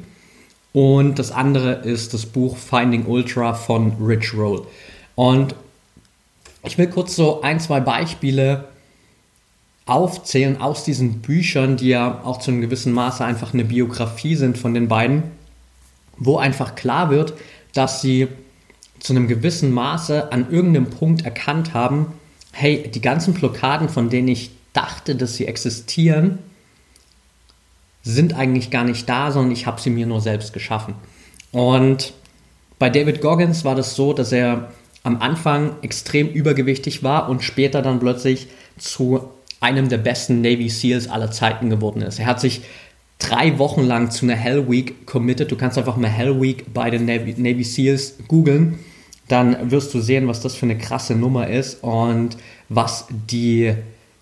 Und 0.73 1.19
das 1.19 1.31
andere 1.31 1.73
ist 1.73 2.13
das 2.13 2.25
Buch 2.25 2.57
Finding 2.57 3.05
Ultra 3.05 3.53
von 3.53 3.93
Rich 4.01 4.33
Roll. 4.33 4.65
Und 5.15 5.55
ich 6.65 6.77
will 6.77 6.87
kurz 6.87 7.15
so 7.15 7.41
ein, 7.41 7.59
zwei 7.59 7.79
Beispiele 7.79 8.65
aufzählen 9.85 10.59
aus 10.59 10.83
diesen 10.83 11.21
Büchern, 11.21 11.77
die 11.77 11.89
ja 11.89 12.21
auch 12.23 12.39
zu 12.39 12.51
einem 12.51 12.61
gewissen 12.61 12.91
Maße 12.91 13.23
einfach 13.23 13.53
eine 13.53 13.65
Biografie 13.65 14.35
sind 14.35 14.57
von 14.57 14.73
den 14.73 14.87
beiden, 14.87 15.23
wo 16.17 16.37
einfach 16.37 16.75
klar 16.75 17.09
wird, 17.09 17.33
dass 17.73 18.01
sie 18.01 18.27
zu 18.99 19.13
einem 19.13 19.27
gewissen 19.27 19.71
Maße 19.71 20.31
an 20.31 20.51
irgendeinem 20.51 20.89
Punkt 20.89 21.23
erkannt 21.23 21.73
haben, 21.73 22.07
hey, 22.51 22.89
die 22.89 23.01
ganzen 23.01 23.33
Blockaden, 23.33 23.89
von 23.89 24.09
denen 24.09 24.29
ich 24.29 24.51
dachte, 24.73 25.15
dass 25.15 25.35
sie 25.35 25.45
existieren, 25.45 26.39
sind 28.01 28.33
eigentlich 28.33 28.71
gar 28.71 28.83
nicht 28.83 29.07
da, 29.09 29.31
sondern 29.31 29.51
ich 29.51 29.67
habe 29.67 29.81
sie 29.81 29.89
mir 29.89 30.05
nur 30.05 30.21
selbst 30.21 30.53
geschaffen. 30.53 30.95
Und 31.51 32.13
bei 32.79 32.89
David 32.89 33.21
Goggins 33.21 33.65
war 33.65 33.75
das 33.75 33.95
so, 33.95 34.13
dass 34.13 34.31
er 34.31 34.71
am 35.05 35.21
Anfang 35.21 35.75
extrem 35.83 36.27
übergewichtig 36.27 37.03
war 37.03 37.29
und 37.29 37.43
später 37.43 37.81
dann 37.81 37.99
plötzlich 37.99 38.47
zu 38.77 39.29
einem 39.59 39.87
der 39.87 39.99
besten 39.99 40.41
Navy 40.41 40.67
SEALs 40.67 41.07
aller 41.07 41.31
Zeiten 41.31 41.69
geworden 41.69 42.01
ist. 42.01 42.19
Er 42.19 42.25
hat 42.25 42.41
sich 42.41 42.61
drei 43.19 43.57
Wochen 43.59 43.83
lang 43.83 44.11
zu 44.11 44.25
einer 44.25 44.35
Hell 44.35 44.69
Week 44.69 45.05
committed. 45.05 45.51
Du 45.51 45.55
kannst 45.55 45.77
einfach 45.77 45.95
mal 45.95 46.09
Hell 46.09 46.41
Week 46.41 46.73
bei 46.73 46.89
den 46.89 47.05
Navy, 47.05 47.35
Navy 47.37 47.63
SEALs 47.63 48.15
googeln. 48.27 48.79
Dann 49.27 49.71
wirst 49.71 49.93
du 49.93 50.01
sehen, 50.01 50.27
was 50.27 50.41
das 50.41 50.55
für 50.55 50.65
eine 50.65 50.77
krasse 50.77 51.15
Nummer 51.15 51.47
ist 51.47 51.83
und 51.83 52.37
was 52.69 53.07
die 53.09 53.73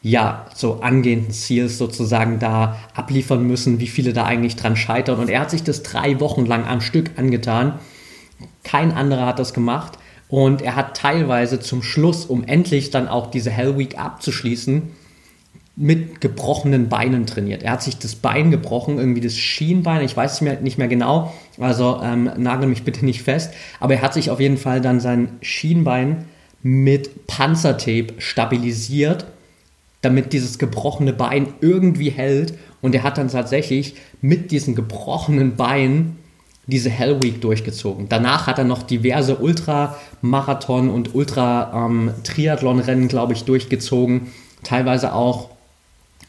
ja, 0.01 0.47
so 0.53 0.81
angehenden 0.81 1.31
Seals 1.31 1.77
sozusagen 1.77 2.37
da 2.39 2.77
abliefern 2.93 3.47
müssen, 3.47 3.79
wie 3.79 3.87
viele 3.87 4.11
da 4.11 4.25
eigentlich 4.25 4.57
dran 4.57 4.75
scheitern. 4.75 5.17
Und 5.17 5.29
er 5.29 5.39
hat 5.39 5.49
sich 5.49 5.63
das 5.63 5.81
drei 5.81 6.19
Wochen 6.19 6.45
lang 6.45 6.65
am 6.65 6.81
Stück 6.81 7.11
angetan. 7.15 7.79
Kein 8.65 8.91
anderer 8.91 9.25
hat 9.27 9.39
das 9.39 9.53
gemacht. 9.53 9.97
Und 10.27 10.62
er 10.62 10.75
hat 10.75 10.98
teilweise 10.98 11.60
zum 11.60 11.84
Schluss, 11.84 12.25
um 12.25 12.44
endlich 12.44 12.89
dann 12.89 13.08
auch 13.08 13.30
diese 13.30 13.51
Hell 13.51 13.77
Week 13.77 13.98
abzuschließen, 13.98 14.92
mit 15.75 16.22
gebrochenen 16.22 16.88
Beinen 16.88 17.25
trainiert. 17.25 17.63
Er 17.63 17.72
hat 17.72 17.84
sich 17.84 17.98
das 17.98 18.15
Bein 18.15 18.51
gebrochen, 18.51 19.00
irgendwie 19.00 19.22
das 19.22 19.36
Schienbein, 19.36 20.03
ich 20.03 20.15
weiß 20.15 20.42
es 20.42 20.62
nicht 20.62 20.77
mehr 20.77 20.88
genau, 20.88 21.34
also 21.60 22.00
ähm, 22.03 22.30
nagel 22.38 22.68
mich 22.70 22.84
bitte 22.84 23.03
nicht 23.03 23.24
fest, 23.24 23.53
aber 23.80 23.96
er 23.96 24.01
hat 24.03 24.13
sich 24.13 24.30
auf 24.30 24.39
jeden 24.39 24.58
Fall 24.58 24.82
dann 24.82 25.00
sein 25.00 25.30
Schienbein 25.42 26.25
mit 26.62 27.27
Panzertape 27.27 28.13
stabilisiert, 28.20 29.25
damit 30.01 30.34
dieses 30.34 30.60
gebrochene 30.60 31.13
Bein 31.13 31.48
irgendwie 31.62 32.10
hält. 32.10 32.53
Und 32.82 32.94
er 32.94 33.03
hat 33.03 33.18
dann 33.18 33.30
tatsächlich 33.30 33.96
mit 34.22 34.51
diesem 34.51 34.75
gebrochenen 34.75 35.56
Bein 35.56 36.18
diese 36.65 36.89
Hell 36.89 37.22
Week 37.22 37.41
durchgezogen. 37.41 38.08
Danach 38.10 38.48
hat 38.48 38.58
er 38.58 38.63
noch 38.63 38.84
diverse 38.84 39.38
Ultramarathon 39.38 40.89
und 40.89 41.13
Ultra-Triathlon-Rennen, 41.13 43.03
ähm, 43.03 43.08
glaube 43.10 43.34
ich, 43.34 43.43
durchgezogen. 43.43 44.32
Teilweise 44.63 45.13
auch 45.13 45.50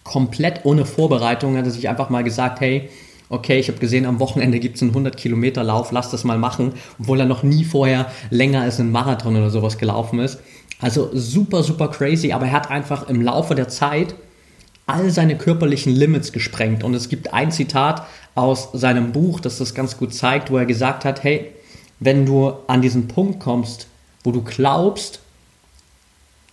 komplett 0.02 0.64
ohne 0.64 0.84
Vorbereitung 0.84 1.56
hat 1.56 1.64
er 1.64 1.70
sich 1.70 1.88
einfach 1.88 2.10
mal 2.10 2.24
gesagt, 2.24 2.60
hey, 2.60 2.90
okay, 3.28 3.58
ich 3.58 3.68
habe 3.68 3.78
gesehen, 3.78 4.06
am 4.06 4.20
Wochenende 4.20 4.58
gibt 4.58 4.76
es 4.76 4.82
einen 4.82 4.90
100 4.90 5.16
Kilometer 5.16 5.64
Lauf, 5.64 5.92
lass 5.92 6.10
das 6.10 6.24
mal 6.24 6.38
machen, 6.38 6.72
obwohl 6.98 7.20
er 7.20 7.26
noch 7.26 7.42
nie 7.42 7.64
vorher 7.64 8.10
länger 8.30 8.62
als 8.62 8.80
ein 8.80 8.92
Marathon 8.92 9.36
oder 9.36 9.50
sowas 9.50 9.78
gelaufen 9.78 10.18
ist. 10.18 10.40
Also 10.80 11.10
super, 11.14 11.62
super 11.62 11.88
crazy, 11.88 12.32
aber 12.32 12.46
er 12.46 12.52
hat 12.52 12.70
einfach 12.70 13.08
im 13.08 13.22
Laufe 13.22 13.54
der 13.54 13.68
Zeit 13.68 14.14
all 14.86 15.10
seine 15.10 15.36
körperlichen 15.36 15.94
Limits 15.94 16.32
gesprengt. 16.32 16.84
Und 16.84 16.94
es 16.94 17.08
gibt 17.08 17.32
ein 17.32 17.52
Zitat 17.52 18.06
aus 18.34 18.70
seinem 18.72 19.12
Buch, 19.12 19.40
das 19.40 19.58
das 19.58 19.74
ganz 19.74 19.96
gut 19.96 20.14
zeigt, 20.14 20.50
wo 20.50 20.58
er 20.58 20.66
gesagt 20.66 21.04
hat, 21.04 21.22
hey, 21.22 21.52
wenn 22.00 22.26
du 22.26 22.52
an 22.66 22.82
diesen 22.82 23.08
Punkt 23.08 23.40
kommst, 23.40 23.86
wo 24.22 24.32
du 24.32 24.42
glaubst, 24.42 25.20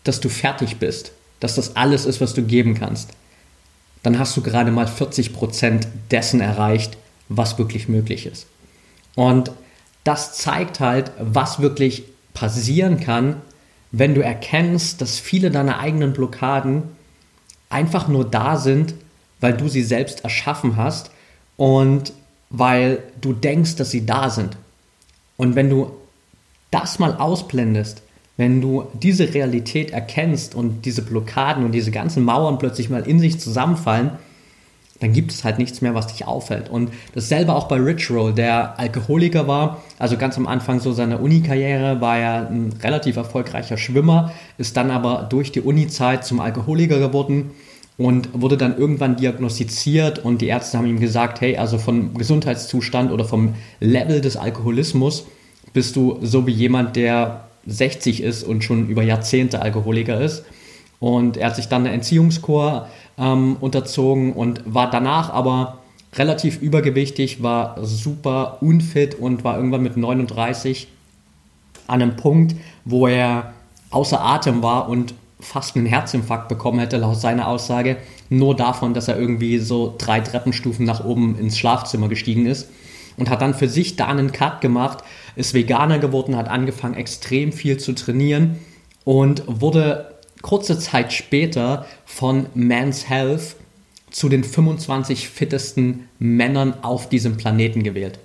dass 0.03 0.19
du 0.19 0.29
fertig 0.29 0.77
bist, 0.77 1.11
dass 1.39 1.55
das 1.55 1.75
alles 1.75 2.05
ist, 2.05 2.21
was 2.21 2.33
du 2.33 2.43
geben 2.43 2.75
kannst, 2.75 3.09
dann 4.03 4.17
hast 4.17 4.35
du 4.37 4.41
gerade 4.41 4.71
mal 4.71 4.85
40% 4.85 5.85
dessen 6.09 6.41
erreicht, 6.41 6.97
was 7.29 7.57
wirklich 7.57 7.87
möglich 7.87 8.25
ist. 8.25 8.47
Und 9.15 9.51
das 10.03 10.33
zeigt 10.33 10.79
halt, 10.79 11.11
was 11.19 11.59
wirklich 11.59 12.03
passieren 12.33 12.99
kann, 12.99 13.41
wenn 13.91 14.15
du 14.15 14.21
erkennst, 14.21 15.01
dass 15.01 15.19
viele 15.19 15.51
deiner 15.51 15.79
eigenen 15.79 16.13
Blockaden 16.13 16.83
einfach 17.71 18.07
nur 18.07 18.25
da 18.25 18.57
sind, 18.57 18.93
weil 19.39 19.53
du 19.53 19.67
sie 19.67 19.83
selbst 19.83 20.23
erschaffen 20.23 20.75
hast 20.77 21.11
und 21.57 22.13
weil 22.49 22.99
du 23.21 23.33
denkst, 23.33 23.75
dass 23.75 23.91
sie 23.91 24.05
da 24.05 24.29
sind. 24.29 24.57
Und 25.37 25.55
wenn 25.55 25.69
du 25.69 25.91
das 26.69 26.99
mal 26.99 27.15
ausblendest, 27.15 28.01
wenn 28.37 28.61
du 28.61 28.85
diese 28.93 29.33
Realität 29.33 29.91
erkennst 29.91 30.55
und 30.55 30.85
diese 30.85 31.01
Blockaden 31.01 31.65
und 31.65 31.73
diese 31.73 31.91
ganzen 31.91 32.23
Mauern 32.23 32.59
plötzlich 32.59 32.89
mal 32.89 33.07
in 33.07 33.19
sich 33.19 33.39
zusammenfallen, 33.39 34.11
dann 35.01 35.13
gibt 35.13 35.31
es 35.31 35.43
halt 35.43 35.57
nichts 35.57 35.81
mehr, 35.81 35.95
was 35.95 36.07
dich 36.07 36.25
auffällt. 36.25 36.69
Und 36.69 36.91
dasselbe 37.13 37.53
auch 37.53 37.67
bei 37.67 37.77
Rich 37.77 38.09
Roll, 38.11 38.33
der 38.33 38.79
Alkoholiker 38.79 39.47
war, 39.47 39.81
also 39.99 40.15
ganz 40.15 40.37
am 40.37 40.47
Anfang 40.47 40.79
so 40.79 40.93
seiner 40.93 41.21
Uni-Karriere 41.21 41.99
war 41.99 42.17
er 42.17 42.49
ein 42.49 42.73
relativ 42.81 43.17
erfolgreicher 43.17 43.77
Schwimmer, 43.77 44.31
ist 44.57 44.77
dann 44.77 44.91
aber 44.91 45.27
durch 45.29 45.51
die 45.51 45.61
Uni-Zeit 45.61 46.23
zum 46.23 46.39
Alkoholiker 46.39 46.99
geworden 46.99 47.51
und 47.97 48.29
wurde 48.33 48.57
dann 48.57 48.77
irgendwann 48.77 49.15
diagnostiziert 49.15 50.19
und 50.19 50.41
die 50.41 50.47
Ärzte 50.47 50.77
haben 50.77 50.87
ihm 50.87 50.99
gesagt, 50.99 51.41
hey, 51.41 51.57
also 51.57 51.77
vom 51.77 52.13
Gesundheitszustand 52.13 53.11
oder 53.11 53.25
vom 53.25 53.55
Level 53.79 54.21
des 54.21 54.37
Alkoholismus 54.37 55.25
bist 55.73 55.95
du 55.95 56.19
so 56.21 56.45
wie 56.45 56.51
jemand, 56.51 56.95
der 56.95 57.45
60 57.65 58.21
ist 58.21 58.43
und 58.43 58.63
schon 58.63 58.87
über 58.87 59.03
Jahrzehnte 59.03 59.61
Alkoholiker 59.61 60.19
ist. 60.19 60.45
Und 60.99 61.37
er 61.37 61.47
hat 61.47 61.55
sich 61.55 61.67
dann 61.67 61.85
eine 61.85 61.93
Entziehungskur 61.95 62.87
ähm, 63.17 63.57
unterzogen 63.59 64.33
und 64.33 64.61
war 64.65 64.89
danach 64.89 65.29
aber 65.29 65.79
relativ 66.15 66.61
übergewichtig, 66.61 67.41
war 67.41 67.77
super 67.83 68.57
unfit 68.61 69.15
und 69.15 69.43
war 69.43 69.55
irgendwann 69.55 69.83
mit 69.83 69.97
39 69.97 70.87
an 71.87 72.01
einem 72.01 72.15
Punkt, 72.15 72.55
wo 72.85 73.07
er 73.07 73.53
außer 73.91 74.21
Atem 74.21 74.63
war 74.63 74.89
und 74.89 75.13
fast 75.39 75.75
einen 75.75 75.85
Herzinfarkt 75.85 76.47
bekommen 76.47 76.79
hätte, 76.79 76.97
laut 76.97 77.19
seiner 77.19 77.47
Aussage, 77.47 77.97
nur 78.29 78.55
davon, 78.55 78.93
dass 78.93 79.07
er 79.07 79.19
irgendwie 79.19 79.57
so 79.57 79.95
drei 79.97 80.19
Treppenstufen 80.19 80.85
nach 80.85 81.03
oben 81.03 81.37
ins 81.37 81.57
Schlafzimmer 81.57 82.07
gestiegen 82.07 82.45
ist 82.45 82.69
und 83.17 83.29
hat 83.29 83.41
dann 83.41 83.53
für 83.53 83.67
sich 83.67 83.95
da 83.95 84.07
einen 84.07 84.31
Cut 84.31 84.61
gemacht, 84.61 85.03
ist 85.35 85.53
Veganer 85.53 85.99
geworden, 85.99 86.37
hat 86.37 86.47
angefangen 86.47 86.95
extrem 86.95 87.51
viel 87.51 87.77
zu 87.77 87.93
trainieren 87.93 88.59
und 89.03 89.43
wurde 89.47 90.15
kurze 90.41 90.77
Zeit 90.79 91.13
später 91.13 91.85
von 92.05 92.47
Man's 92.53 93.09
Health 93.09 93.55
zu 94.09 94.29
den 94.29 94.43
25 94.43 95.29
fittesten 95.29 96.07
Männern 96.19 96.73
auf 96.81 97.09
diesem 97.09 97.37
Planeten 97.37 97.83
gewählt. 97.83 98.19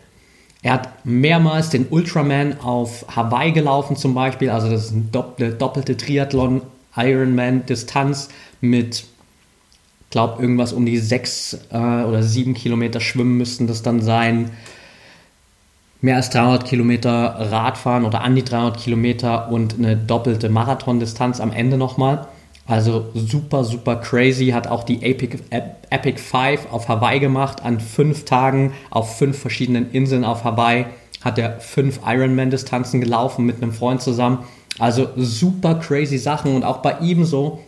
Er 0.62 0.72
hat 0.72 1.04
mehrmals 1.04 1.70
den 1.70 1.86
Ultraman 1.88 2.60
auf 2.60 3.06
Hawaii 3.14 3.52
gelaufen 3.52 3.96
zum 3.96 4.14
Beispiel, 4.14 4.50
also 4.50 4.68
das 4.68 4.86
ist 4.86 4.94
eine 4.94 5.52
doppelte 5.52 5.96
Triathlon 5.96 6.62
Ironman-Distanz 6.96 8.30
mit, 8.60 9.04
glaube 10.10 10.42
irgendwas 10.42 10.72
um 10.72 10.86
die 10.86 10.98
sechs 10.98 11.58
äh, 11.70 11.76
oder 11.76 12.22
sieben 12.22 12.54
Kilometer 12.54 13.00
schwimmen 13.00 13.36
müssten 13.36 13.66
das 13.66 13.82
dann 13.82 14.00
sein. 14.02 14.50
Mehr 16.00 16.16
als 16.16 16.30
300 16.30 16.64
Kilometer 16.64 17.36
Radfahren 17.50 18.04
oder 18.04 18.22
an 18.22 18.34
die 18.34 18.44
300 18.44 18.78
Kilometer 18.78 19.50
und 19.50 19.78
eine 19.78 19.96
doppelte 19.96 20.48
Marathondistanz 20.48 21.40
am 21.40 21.52
Ende 21.52 21.78
nochmal. 21.78 22.28
Also 22.66 23.10
super, 23.14 23.64
super 23.64 23.96
crazy. 23.96 24.48
Hat 24.48 24.66
auch 24.66 24.84
die 24.84 25.02
Epic, 25.02 25.38
Epic 25.90 26.20
Five 26.20 26.72
auf 26.72 26.88
Hawaii 26.88 27.20
gemacht. 27.20 27.62
An 27.64 27.80
fünf 27.80 28.24
Tagen 28.24 28.72
auf 28.90 29.16
fünf 29.18 29.38
verschiedenen 29.38 29.90
Inseln 29.92 30.24
auf 30.24 30.44
Hawaii 30.44 30.86
hat 31.22 31.38
er 31.38 31.60
fünf 31.60 32.00
Ironman-Distanzen 32.04 33.00
gelaufen 33.00 33.46
mit 33.46 33.62
einem 33.62 33.72
Freund 33.72 34.02
zusammen. 34.02 34.44
Also 34.78 35.08
super 35.16 35.76
crazy 35.76 36.18
Sachen 36.18 36.54
und 36.54 36.64
auch 36.64 36.78
bei 36.78 36.98
ihm 36.98 37.24
so 37.24 37.60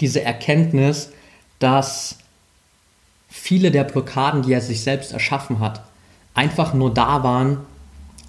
diese 0.00 0.22
Erkenntnis, 0.22 1.10
dass 1.58 2.16
viele 3.28 3.70
der 3.70 3.84
Blockaden, 3.84 4.42
die 4.42 4.52
er 4.52 4.60
sich 4.60 4.82
selbst 4.82 5.12
erschaffen 5.12 5.60
hat, 5.60 5.82
einfach 6.34 6.74
nur 6.74 6.92
da 6.92 7.22
waren, 7.22 7.58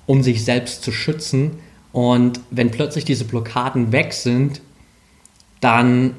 um 0.05 0.23
sich 0.23 0.43
selbst 0.43 0.83
zu 0.83 0.91
schützen. 0.91 1.59
Und 1.91 2.39
wenn 2.49 2.71
plötzlich 2.71 3.05
diese 3.05 3.25
Blockaden 3.25 3.91
weg 3.91 4.13
sind, 4.13 4.61
dann 5.59 6.15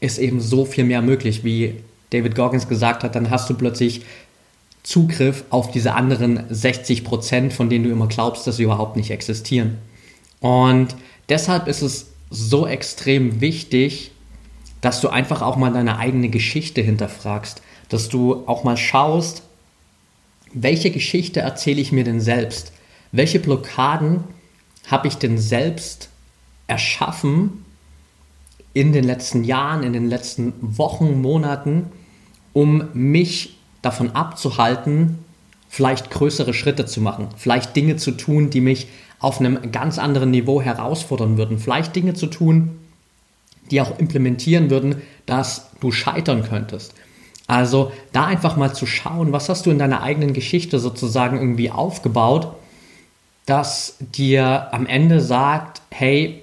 ist 0.00 0.18
eben 0.18 0.40
so 0.40 0.64
viel 0.64 0.84
mehr 0.84 1.02
möglich, 1.02 1.44
wie 1.44 1.80
David 2.10 2.34
Goggins 2.34 2.68
gesagt 2.68 3.02
hat, 3.02 3.14
dann 3.14 3.30
hast 3.30 3.48
du 3.50 3.54
plötzlich 3.54 4.02
Zugriff 4.82 5.44
auf 5.50 5.70
diese 5.70 5.94
anderen 5.94 6.44
60 6.50 7.04
Prozent, 7.04 7.52
von 7.52 7.70
denen 7.70 7.84
du 7.84 7.90
immer 7.90 8.06
glaubst, 8.06 8.46
dass 8.46 8.56
sie 8.56 8.64
überhaupt 8.64 8.96
nicht 8.96 9.10
existieren. 9.10 9.78
Und 10.40 10.94
deshalb 11.30 11.66
ist 11.68 11.80
es 11.80 12.10
so 12.30 12.66
extrem 12.66 13.40
wichtig, 13.40 14.10
dass 14.82 15.00
du 15.00 15.08
einfach 15.08 15.40
auch 15.40 15.56
mal 15.56 15.72
deine 15.72 15.98
eigene 15.98 16.28
Geschichte 16.28 16.82
hinterfragst, 16.82 17.62
dass 17.88 18.10
du 18.10 18.46
auch 18.46 18.64
mal 18.64 18.76
schaust, 18.76 19.43
welche 20.54 20.90
Geschichte 20.90 21.40
erzähle 21.40 21.80
ich 21.80 21.92
mir 21.92 22.04
denn 22.04 22.20
selbst? 22.20 22.72
Welche 23.12 23.40
Blockaden 23.40 24.24
habe 24.86 25.08
ich 25.08 25.16
denn 25.16 25.38
selbst 25.38 26.08
erschaffen 26.66 27.64
in 28.72 28.92
den 28.92 29.04
letzten 29.04 29.44
Jahren, 29.44 29.82
in 29.82 29.92
den 29.92 30.08
letzten 30.08 30.52
Wochen, 30.60 31.20
Monaten, 31.20 31.86
um 32.52 32.88
mich 32.92 33.58
davon 33.82 34.12
abzuhalten, 34.12 35.18
vielleicht 35.68 36.10
größere 36.10 36.54
Schritte 36.54 36.86
zu 36.86 37.00
machen, 37.00 37.28
vielleicht 37.36 37.76
Dinge 37.76 37.96
zu 37.96 38.12
tun, 38.12 38.50
die 38.50 38.60
mich 38.60 38.88
auf 39.18 39.40
einem 39.40 39.72
ganz 39.72 39.98
anderen 39.98 40.30
Niveau 40.30 40.60
herausfordern 40.60 41.36
würden. 41.36 41.58
Vielleicht 41.58 41.96
Dinge 41.96 42.14
zu 42.14 42.26
tun, 42.26 42.78
die 43.70 43.80
auch 43.80 43.98
implementieren 43.98 44.70
würden, 44.70 45.02
dass 45.26 45.70
du 45.80 45.90
scheitern 45.90 46.44
könntest. 46.44 46.94
Also 47.46 47.92
da 48.12 48.24
einfach 48.26 48.56
mal 48.56 48.74
zu 48.74 48.86
schauen, 48.86 49.32
was 49.32 49.48
hast 49.48 49.66
du 49.66 49.70
in 49.70 49.78
deiner 49.78 50.02
eigenen 50.02 50.32
Geschichte 50.32 50.78
sozusagen 50.78 51.36
irgendwie 51.36 51.70
aufgebaut, 51.70 52.54
dass 53.46 53.96
dir 54.00 54.68
am 54.72 54.86
Ende 54.86 55.20
sagt, 55.20 55.82
hey, 55.90 56.42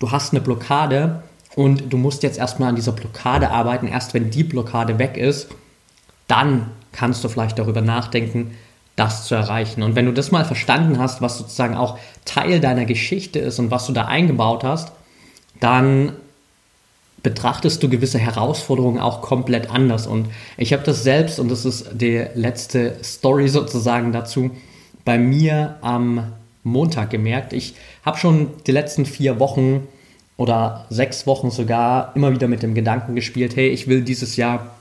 du 0.00 0.10
hast 0.10 0.32
eine 0.32 0.40
Blockade 0.40 1.22
und 1.54 1.92
du 1.92 1.96
musst 1.96 2.22
jetzt 2.22 2.38
erstmal 2.38 2.70
an 2.70 2.76
dieser 2.76 2.92
Blockade 2.92 3.50
arbeiten. 3.50 3.86
Erst 3.86 4.14
wenn 4.14 4.30
die 4.30 4.44
Blockade 4.44 4.98
weg 4.98 5.16
ist, 5.16 5.48
dann 6.26 6.70
kannst 6.92 7.22
du 7.22 7.28
vielleicht 7.28 7.58
darüber 7.58 7.80
nachdenken, 7.80 8.56
das 8.96 9.26
zu 9.26 9.36
erreichen. 9.36 9.82
Und 9.84 9.94
wenn 9.94 10.06
du 10.06 10.12
das 10.12 10.32
mal 10.32 10.44
verstanden 10.44 10.98
hast, 10.98 11.22
was 11.22 11.38
sozusagen 11.38 11.76
auch 11.76 11.98
Teil 12.24 12.58
deiner 12.58 12.84
Geschichte 12.84 13.38
ist 13.38 13.60
und 13.60 13.70
was 13.70 13.86
du 13.86 13.92
da 13.92 14.06
eingebaut 14.06 14.64
hast, 14.64 14.92
dann 15.60 16.14
betrachtest 17.28 17.82
du 17.82 17.90
gewisse 17.90 18.18
Herausforderungen 18.18 19.00
auch 19.00 19.20
komplett 19.20 19.70
anders. 19.70 20.06
Und 20.06 20.28
ich 20.56 20.72
habe 20.72 20.82
das 20.82 21.02
selbst, 21.02 21.38
und 21.38 21.50
das 21.50 21.66
ist 21.66 21.90
die 21.92 22.24
letzte 22.34 22.96
Story 23.04 23.48
sozusagen 23.48 24.12
dazu, 24.12 24.50
bei 25.04 25.18
mir 25.18 25.76
am 25.82 26.32
Montag 26.62 27.10
gemerkt. 27.10 27.52
Ich 27.52 27.74
habe 28.02 28.16
schon 28.16 28.48
die 28.66 28.72
letzten 28.72 29.04
vier 29.04 29.38
Wochen 29.38 29.86
oder 30.38 30.86
sechs 30.88 31.26
Wochen 31.26 31.50
sogar 31.50 32.12
immer 32.14 32.32
wieder 32.32 32.48
mit 32.48 32.62
dem 32.62 32.74
Gedanken 32.74 33.14
gespielt, 33.14 33.56
hey, 33.56 33.68
ich 33.68 33.88
will 33.88 34.00
dieses 34.00 34.36
Jahr 34.36 34.74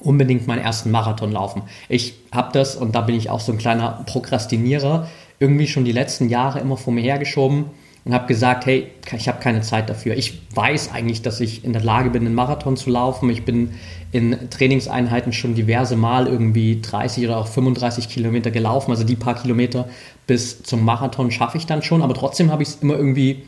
unbedingt 0.00 0.48
meinen 0.48 0.62
ersten 0.62 0.90
Marathon 0.90 1.30
laufen. 1.30 1.62
Ich 1.88 2.14
habe 2.32 2.50
das, 2.52 2.74
und 2.74 2.96
da 2.96 3.02
bin 3.02 3.14
ich 3.14 3.30
auch 3.30 3.40
so 3.40 3.52
ein 3.52 3.58
kleiner 3.58 4.02
Prokrastinierer, 4.06 5.08
irgendwie 5.38 5.68
schon 5.68 5.84
die 5.84 5.92
letzten 5.92 6.28
Jahre 6.28 6.58
immer 6.58 6.76
vor 6.76 6.92
mir 6.92 7.02
hergeschoben 7.02 7.66
und 8.08 8.14
habe 8.14 8.26
gesagt, 8.26 8.64
hey, 8.64 8.86
ich 9.14 9.28
habe 9.28 9.38
keine 9.38 9.60
Zeit 9.60 9.90
dafür. 9.90 10.16
Ich 10.16 10.40
weiß 10.54 10.92
eigentlich, 10.94 11.20
dass 11.20 11.40
ich 11.40 11.62
in 11.62 11.74
der 11.74 11.82
Lage 11.82 12.08
bin, 12.08 12.24
einen 12.24 12.34
Marathon 12.34 12.78
zu 12.78 12.88
laufen. 12.88 13.28
Ich 13.28 13.44
bin 13.44 13.72
in 14.12 14.48
Trainingseinheiten 14.48 15.34
schon 15.34 15.54
diverse 15.54 15.94
Mal 15.94 16.26
irgendwie 16.26 16.80
30 16.80 17.26
oder 17.26 17.36
auch 17.36 17.46
35 17.48 18.08
Kilometer 18.08 18.50
gelaufen. 18.50 18.92
Also 18.92 19.04
die 19.04 19.14
paar 19.14 19.34
Kilometer 19.34 19.90
bis 20.26 20.62
zum 20.62 20.86
Marathon 20.86 21.30
schaffe 21.30 21.58
ich 21.58 21.66
dann 21.66 21.82
schon. 21.82 22.00
Aber 22.00 22.14
trotzdem 22.14 22.50
habe 22.50 22.62
ich 22.62 22.70
es 22.70 22.76
immer 22.76 22.96
irgendwie 22.96 23.42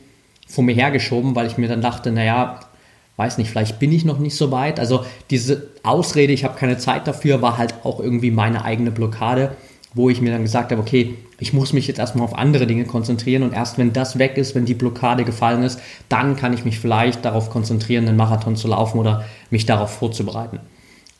vor 0.46 0.62
mir 0.62 0.74
hergeschoben, 0.74 1.34
weil 1.34 1.46
ich 1.46 1.56
mir 1.56 1.68
dann 1.68 1.80
dachte, 1.80 2.12
naja, 2.12 2.60
weiß 3.16 3.38
nicht, 3.38 3.48
vielleicht 3.48 3.78
bin 3.78 3.92
ich 3.92 4.04
noch 4.04 4.18
nicht 4.18 4.36
so 4.36 4.50
weit. 4.50 4.78
Also 4.78 5.06
diese 5.30 5.68
Ausrede, 5.84 6.34
ich 6.34 6.44
habe 6.44 6.58
keine 6.58 6.76
Zeit 6.76 7.06
dafür, 7.06 7.40
war 7.40 7.56
halt 7.56 7.76
auch 7.82 7.98
irgendwie 7.98 8.30
meine 8.30 8.62
eigene 8.62 8.90
Blockade, 8.90 9.56
wo 9.94 10.08
ich 10.08 10.20
mir 10.20 10.30
dann 10.30 10.42
gesagt 10.42 10.70
habe, 10.70 10.80
okay, 10.80 11.16
ich 11.38 11.52
muss 11.52 11.72
mich 11.72 11.88
jetzt 11.88 11.98
erstmal 11.98 12.24
auf 12.24 12.36
andere 12.36 12.66
Dinge 12.66 12.84
konzentrieren 12.84 13.42
und 13.42 13.52
erst 13.52 13.78
wenn 13.78 13.92
das 13.92 14.18
weg 14.18 14.36
ist, 14.36 14.54
wenn 14.54 14.66
die 14.66 14.74
Blockade 14.74 15.24
gefallen 15.24 15.62
ist, 15.62 15.80
dann 16.08 16.36
kann 16.36 16.52
ich 16.52 16.64
mich 16.64 16.78
vielleicht 16.78 17.24
darauf 17.24 17.50
konzentrieren, 17.50 18.06
einen 18.06 18.16
Marathon 18.16 18.56
zu 18.56 18.68
laufen 18.68 18.98
oder 18.98 19.24
mich 19.50 19.66
darauf 19.66 19.90
vorzubereiten. 19.90 20.60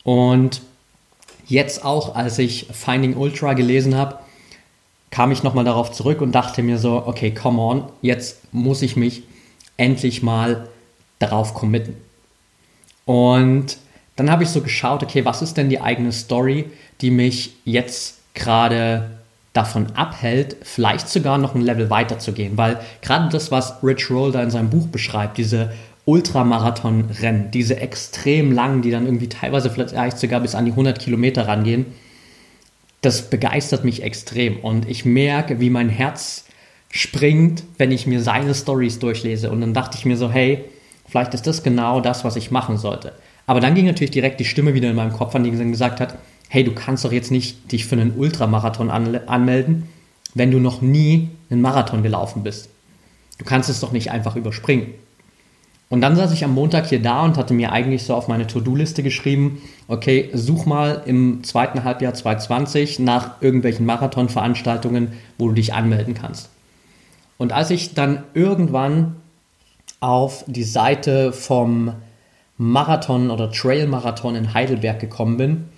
Und 0.03 0.61
jetzt 1.47 1.83
auch, 1.83 2.15
als 2.15 2.39
ich 2.39 2.67
Finding 2.71 3.15
Ultra 3.15 3.53
gelesen 3.53 3.95
habe, 3.95 4.19
kam 5.09 5.31
ich 5.31 5.43
nochmal 5.43 5.65
darauf 5.65 5.91
zurück 5.91 6.21
und 6.21 6.31
dachte 6.31 6.63
mir 6.63 6.77
so, 6.77 7.05
okay, 7.05 7.31
come 7.33 7.61
on, 7.61 7.83
jetzt 8.01 8.53
muss 8.53 8.81
ich 8.81 8.95
mich 8.95 9.23
endlich 9.75 10.23
mal 10.23 10.69
darauf 11.19 11.53
committen. 11.53 11.97
Und 13.05 13.77
dann 14.15 14.31
habe 14.31 14.43
ich 14.43 14.49
so 14.49 14.61
geschaut, 14.61 15.03
okay, 15.03 15.25
was 15.25 15.41
ist 15.41 15.57
denn 15.57 15.69
die 15.69 15.81
eigene 15.81 16.13
Story, 16.13 16.69
die 17.01 17.11
mich 17.11 17.55
jetzt 17.65 18.20
gerade 18.33 19.09
davon 19.53 19.87
abhält, 19.95 20.57
vielleicht 20.63 21.09
sogar 21.09 21.37
noch 21.37 21.55
ein 21.55 21.61
Level 21.61 21.89
weiter 21.89 22.19
zu 22.19 22.31
gehen. 22.31 22.57
Weil 22.57 22.79
gerade 23.01 23.29
das, 23.29 23.51
was 23.51 23.83
Rich 23.83 24.09
Roll 24.09 24.31
da 24.31 24.41
in 24.41 24.49
seinem 24.49 24.69
Buch 24.69 24.87
beschreibt, 24.87 25.37
diese 25.37 25.71
Ultramarathon-Rennen, 26.05 27.51
diese 27.51 27.77
extrem 27.77 28.51
langen, 28.51 28.81
die 28.81 28.91
dann 28.91 29.05
irgendwie 29.05 29.29
teilweise 29.29 29.69
vielleicht 29.69 30.17
sogar 30.17 30.39
bis 30.39 30.55
an 30.55 30.65
die 30.65 30.71
100 30.71 30.99
Kilometer 30.99 31.47
rangehen, 31.47 31.85
das 33.01 33.29
begeistert 33.29 33.83
mich 33.83 34.03
extrem. 34.03 34.57
Und 34.57 34.87
ich 34.87 35.05
merke, 35.05 35.59
wie 35.59 35.69
mein 35.69 35.89
Herz 35.89 36.45
springt, 36.89 37.63
wenn 37.77 37.91
ich 37.91 38.07
mir 38.07 38.21
seine 38.21 38.53
Stories 38.53 38.99
durchlese. 38.99 39.51
Und 39.51 39.61
dann 39.61 39.73
dachte 39.73 39.97
ich 39.97 40.05
mir 40.05 40.17
so, 40.17 40.31
hey, 40.31 40.65
vielleicht 41.07 41.33
ist 41.33 41.47
das 41.47 41.63
genau 41.63 41.99
das, 41.99 42.23
was 42.23 42.35
ich 42.35 42.51
machen 42.51 42.77
sollte. 42.77 43.13
Aber 43.47 43.59
dann 43.59 43.75
ging 43.75 43.85
natürlich 43.85 44.11
direkt 44.11 44.39
die 44.39 44.45
Stimme 44.45 44.73
wieder 44.73 44.89
in 44.89 44.95
meinem 44.95 45.13
Kopf 45.13 45.35
an, 45.35 45.43
die 45.43 45.51
gesagt 45.51 45.99
hat, 45.99 46.17
hey, 46.53 46.65
du 46.65 46.73
kannst 46.73 47.05
doch 47.05 47.13
jetzt 47.13 47.31
nicht 47.31 47.71
dich 47.71 47.85
für 47.85 47.95
einen 47.95 48.17
Ultramarathon 48.17 48.89
anmelden, 48.89 49.87
wenn 50.33 50.51
du 50.51 50.59
noch 50.59 50.81
nie 50.81 51.29
einen 51.49 51.61
Marathon 51.61 52.03
gelaufen 52.03 52.43
bist. 52.43 52.67
Du 53.37 53.45
kannst 53.45 53.69
es 53.69 53.79
doch 53.79 53.93
nicht 53.93 54.11
einfach 54.11 54.35
überspringen. 54.35 54.87
Und 55.87 56.01
dann 56.01 56.17
saß 56.17 56.33
ich 56.33 56.43
am 56.43 56.53
Montag 56.53 56.87
hier 56.87 57.01
da 57.01 57.23
und 57.23 57.37
hatte 57.37 57.53
mir 57.53 57.71
eigentlich 57.71 58.03
so 58.03 58.15
auf 58.15 58.27
meine 58.27 58.47
To-Do-Liste 58.47 59.01
geschrieben, 59.01 59.61
okay, 59.87 60.29
such 60.33 60.65
mal 60.65 61.03
im 61.05 61.41
zweiten 61.45 61.85
Halbjahr 61.85 62.13
2020 62.13 62.99
nach 62.99 63.41
irgendwelchen 63.41 63.85
Marathonveranstaltungen, 63.85 65.13
wo 65.37 65.47
du 65.47 65.53
dich 65.53 65.73
anmelden 65.73 66.15
kannst. 66.15 66.49
Und 67.37 67.53
als 67.53 67.69
ich 67.69 67.93
dann 67.93 68.23
irgendwann 68.33 69.15
auf 70.01 70.43
die 70.47 70.65
Seite 70.65 71.31
vom 71.31 71.93
Marathon 72.57 73.31
oder 73.31 73.49
Trail-Marathon 73.49 74.35
in 74.35 74.53
Heidelberg 74.53 74.99
gekommen 74.99 75.37
bin, 75.37 75.70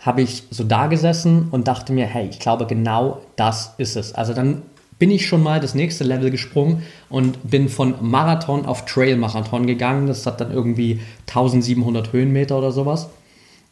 habe 0.00 0.22
ich 0.22 0.44
so 0.50 0.64
da 0.64 0.86
gesessen 0.86 1.48
und 1.50 1.68
dachte 1.68 1.92
mir, 1.92 2.06
hey, 2.06 2.26
ich 2.30 2.38
glaube, 2.38 2.66
genau 2.66 3.20
das 3.36 3.74
ist 3.78 3.96
es. 3.96 4.14
Also 4.14 4.32
dann 4.32 4.62
bin 4.98 5.10
ich 5.10 5.26
schon 5.26 5.42
mal 5.42 5.60
das 5.60 5.74
nächste 5.74 6.04
Level 6.04 6.30
gesprungen 6.30 6.82
und 7.08 7.50
bin 7.50 7.68
von 7.68 7.94
Marathon 8.00 8.66
auf 8.66 8.84
Trail-Marathon 8.84 9.66
gegangen. 9.66 10.06
Das 10.06 10.26
hat 10.26 10.40
dann 10.40 10.52
irgendwie 10.52 11.00
1700 11.28 12.12
Höhenmeter 12.12 12.58
oder 12.58 12.72
sowas. 12.72 13.08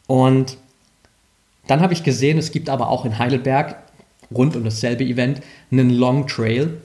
Und 0.07 0.57
dann 1.67 1.81
habe 1.81 1.93
ich 1.93 2.03
gesehen, 2.03 2.39
es 2.39 2.51
gibt 2.51 2.69
aber 2.69 2.89
auch 2.89 3.05
in 3.05 3.19
Heidelberg 3.19 3.75
rund 4.33 4.55
um 4.55 4.63
dasselbe 4.63 5.03
Event 5.03 5.41
einen 5.71 5.91
Long 5.91 6.27
Trail, 6.27 6.79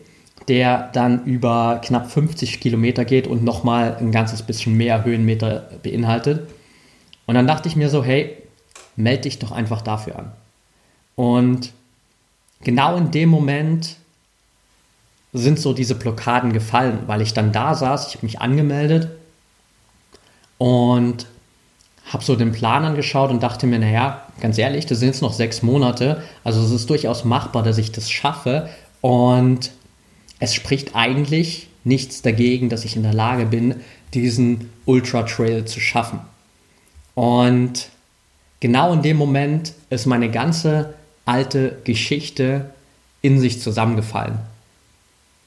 der 0.48 0.90
dann 0.92 1.24
über 1.24 1.80
knapp 1.83 2.11
50 2.11 2.61
Kilometer 2.61 3.07
geht 3.07 3.26
und 3.26 3.44
nochmal 3.44 3.96
ein 3.98 4.12
ganzes 4.12 4.42
bisschen 4.42 4.76
mehr 4.76 5.04
Höhenmeter 5.04 5.70
beinhaltet. 5.83 6.48
Und 7.26 7.35
dann 7.35 7.46
dachte 7.46 7.68
ich 7.68 7.76
mir 7.76 7.88
so, 7.88 8.04
hey, 8.04 8.37
melde 8.96 9.22
dich 9.22 9.38
doch 9.38 9.52
einfach 9.52 9.83
dafür 9.83 10.18
an. 10.18 10.33
Und 11.16 11.72
genau 12.62 12.96
in 12.96 13.11
dem 13.11 13.28
Moment 13.28 13.96
sind 15.33 15.59
so 15.59 15.72
diese 15.72 15.94
Blockaden 15.94 16.52
gefallen, 16.52 17.00
weil 17.07 17.20
ich 17.20 17.35
dann 17.35 17.52
da 17.52 17.74
saß, 17.74 18.09
ich 18.09 18.14
habe 18.14 18.26
mich 18.26 18.40
angemeldet 18.40 19.09
und 20.59 21.26
habe 22.07 22.24
so 22.24 22.37
den 22.37 22.52
Plan 22.52 22.85
angeschaut 22.85 23.30
und 23.30 23.42
dachte 23.42 23.66
mir, 23.66 23.78
naja, 23.78 24.22
ganz 24.40 24.59
ehrlich, 24.59 24.87
das 24.87 25.00
sind 25.00 25.09
jetzt 25.09 25.22
noch 25.22 25.33
sechs 25.33 25.62
Monate, 25.62 26.22
also 26.44 26.62
es 26.62 26.70
ist 26.70 26.88
durchaus 26.90 27.24
machbar, 27.24 27.62
dass 27.62 27.78
ich 27.78 27.92
das 27.92 28.11
schaffe 28.11 28.68
und 29.00 29.72
es 30.38 30.54
spricht 30.54 30.94
eigentlich 30.94 31.68
nichts 31.83 32.22
dagegen, 32.22 32.68
dass 32.68 32.85
ich 32.85 32.96
in 32.96 33.02
der 33.02 33.14
Lage 33.14 33.46
bin, 33.46 33.76
diesen 34.12 34.70
Ultra 34.85 35.24
Trail 35.24 35.64
zu 35.64 35.80
schaffen. 35.80 36.20
Und 37.14 37.88
genau 38.61 38.93
in 38.93 39.03
dem 39.03 39.17
Moment 39.17 39.73
ist 39.90 40.07
meine 40.07 40.31
ganze 40.31 40.95
alte 41.25 41.79
Geschichte 41.85 42.71
in 43.23 43.40
sich 43.40 43.61
zusammengefallen. 43.61 44.38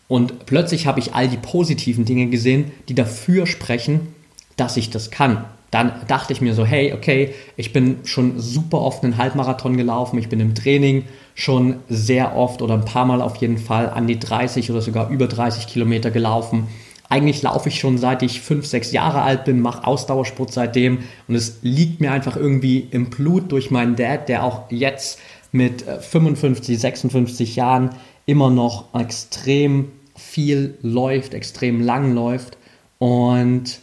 Und 0.08 0.46
plötzlich 0.46 0.88
habe 0.88 1.00
ich 1.00 1.14
all 1.14 1.28
die 1.28 1.38
positiven 1.38 2.06
Dinge 2.06 2.28
gesehen, 2.28 2.72
die 2.88 2.96
dafür 2.96 3.46
sprechen, 3.46 4.16
dass 4.56 4.78
ich 4.78 4.90
das 4.90 5.12
kann. 5.12 5.46
Dann 5.70 5.92
dachte 6.08 6.32
ich 6.32 6.40
mir 6.40 6.54
so, 6.54 6.66
hey, 6.66 6.94
okay, 6.94 7.34
ich 7.58 7.74
bin 7.74 7.98
schon 8.06 8.40
super 8.40 8.80
oft 8.80 9.04
einen 9.04 9.18
Halbmarathon 9.18 9.76
gelaufen, 9.76 10.18
ich 10.18 10.30
bin 10.30 10.40
im 10.40 10.56
Training 10.56 11.04
schon 11.36 11.82
sehr 11.90 12.36
oft 12.38 12.62
oder 12.62 12.76
ein 12.76 12.86
paar 12.86 13.06
Mal 13.06 13.22
auf 13.22 13.36
jeden 13.36 13.58
Fall 13.58 13.90
an 13.90 14.08
die 14.08 14.18
30 14.18 14.72
oder 14.72 14.82
sogar 14.82 15.10
über 15.10 15.28
30 15.28 15.68
Kilometer 15.68 16.10
gelaufen. 16.10 16.68
Eigentlich 17.10 17.42
laufe 17.42 17.70
ich 17.70 17.80
schon 17.80 17.98
seit 17.98 18.22
ich 18.22 18.42
fünf, 18.42 18.66
sechs 18.66 18.92
Jahre 18.92 19.22
alt 19.22 19.46
bin, 19.46 19.62
mache 19.62 19.88
Ausdauersport 19.88 20.52
seitdem 20.52 21.00
und 21.28 21.36
es 21.36 21.60
liegt 21.62 22.02
mir 22.02 22.12
einfach 22.12 22.36
irgendwie 22.36 22.88
im 22.92 23.10
Blut 23.10 23.52
durch 23.52 23.72
meinen 23.72 23.96
Dad, 23.96 24.28
der 24.28 24.44
auch 24.44 24.70
jetzt 24.70 25.20
mit 25.52 25.84
55, 25.84 26.76
äh, 26.76 26.80
56 26.80 27.56
Jahren 27.56 27.92
immer 28.26 28.50
noch 28.50 28.94
extrem 28.94 29.92
viel 30.16 30.78
läuft, 30.82 31.34
extrem 31.34 31.82
lang 31.82 32.14
läuft. 32.14 32.58
Und 33.00 33.80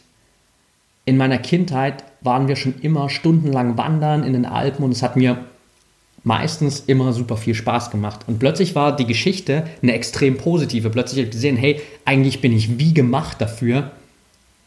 in 1.05 1.17
meiner 1.17 1.39
Kindheit 1.39 2.05
waren 2.21 2.49
wir 2.49 2.57
schon 2.57 2.75
immer 2.81 3.09
stundenlang 3.09 3.79
wandern 3.79 4.25
in 4.25 4.33
den 4.33 4.47
Alpen 4.47 4.85
und 4.85 4.93
es 4.93 5.03
hat 5.03 5.17
mir 5.17 5.45
meistens 6.25 6.81
immer 6.87 7.13
super 7.13 7.37
viel 7.37 7.55
Spaß 7.55 7.91
gemacht. 7.91 8.21
Und 8.27 8.39
plötzlich 8.39 8.75
war 8.75 8.97
die 8.97 9.07
Geschichte 9.07 9.65
eine 9.83 9.93
extrem 9.93 10.39
positive. 10.39 10.91
Plötzlich 10.91 11.19
habe 11.21 11.27
ich 11.27 11.33
gesehen, 11.33 11.57
hey, 11.57 11.81
eigentlich 12.05 12.41
bin 12.41 12.53
ich 12.53 12.79
wie 12.79 12.95
gemacht 12.95 13.41
dafür, 13.41 13.93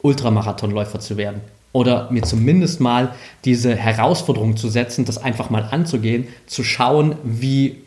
Ultramarathonläufer 0.02 1.00
zu 1.00 1.18
werden. 1.18 1.42
Oder 1.74 2.10
mir 2.12 2.22
zumindest 2.22 2.80
mal 2.80 3.14
diese 3.44 3.76
Herausforderung 3.76 4.56
zu 4.56 4.70
setzen, 4.70 5.06
das 5.06 5.18
einfach 5.18 5.50
mal 5.50 5.68
anzugehen, 5.70 6.28
zu 6.46 6.64
schauen, 6.64 7.16
wie 7.24 7.78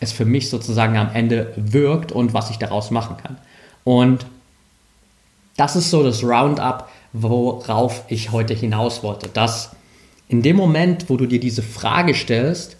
es 0.00 0.12
für 0.12 0.26
mich 0.26 0.50
sozusagen 0.50 0.96
am 0.96 1.10
Ende 1.12 1.52
wirkt 1.56 2.12
und 2.12 2.34
was 2.34 2.50
ich 2.50 2.58
daraus 2.58 2.90
machen 2.90 3.16
kann. 3.16 3.38
Und 3.84 4.26
das 5.56 5.76
ist 5.76 5.90
so 5.90 6.02
das 6.02 6.22
Roundup, 6.22 6.88
worauf 7.12 8.04
ich 8.08 8.32
heute 8.32 8.54
hinaus 8.54 9.02
wollte. 9.02 9.28
Dass 9.28 9.70
in 10.28 10.42
dem 10.42 10.56
Moment, 10.56 11.08
wo 11.08 11.16
du 11.16 11.26
dir 11.26 11.40
diese 11.40 11.62
Frage 11.62 12.14
stellst, 12.14 12.76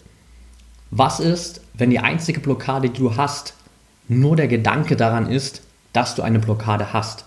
was 0.97 1.19
ist, 1.19 1.59
wenn 1.73 1.89
die 1.89 1.99
einzige 1.99 2.39
Blockade, 2.39 2.89
die 2.89 2.99
du 2.99 3.17
hast, 3.17 3.53
nur 4.07 4.37
der 4.37 4.47
Gedanke 4.47 4.95
daran 4.95 5.29
ist, 5.29 5.61
dass 5.91 6.15
du 6.15 6.21
eine 6.21 6.39
Blockade 6.39 6.93
hast? 6.93 7.25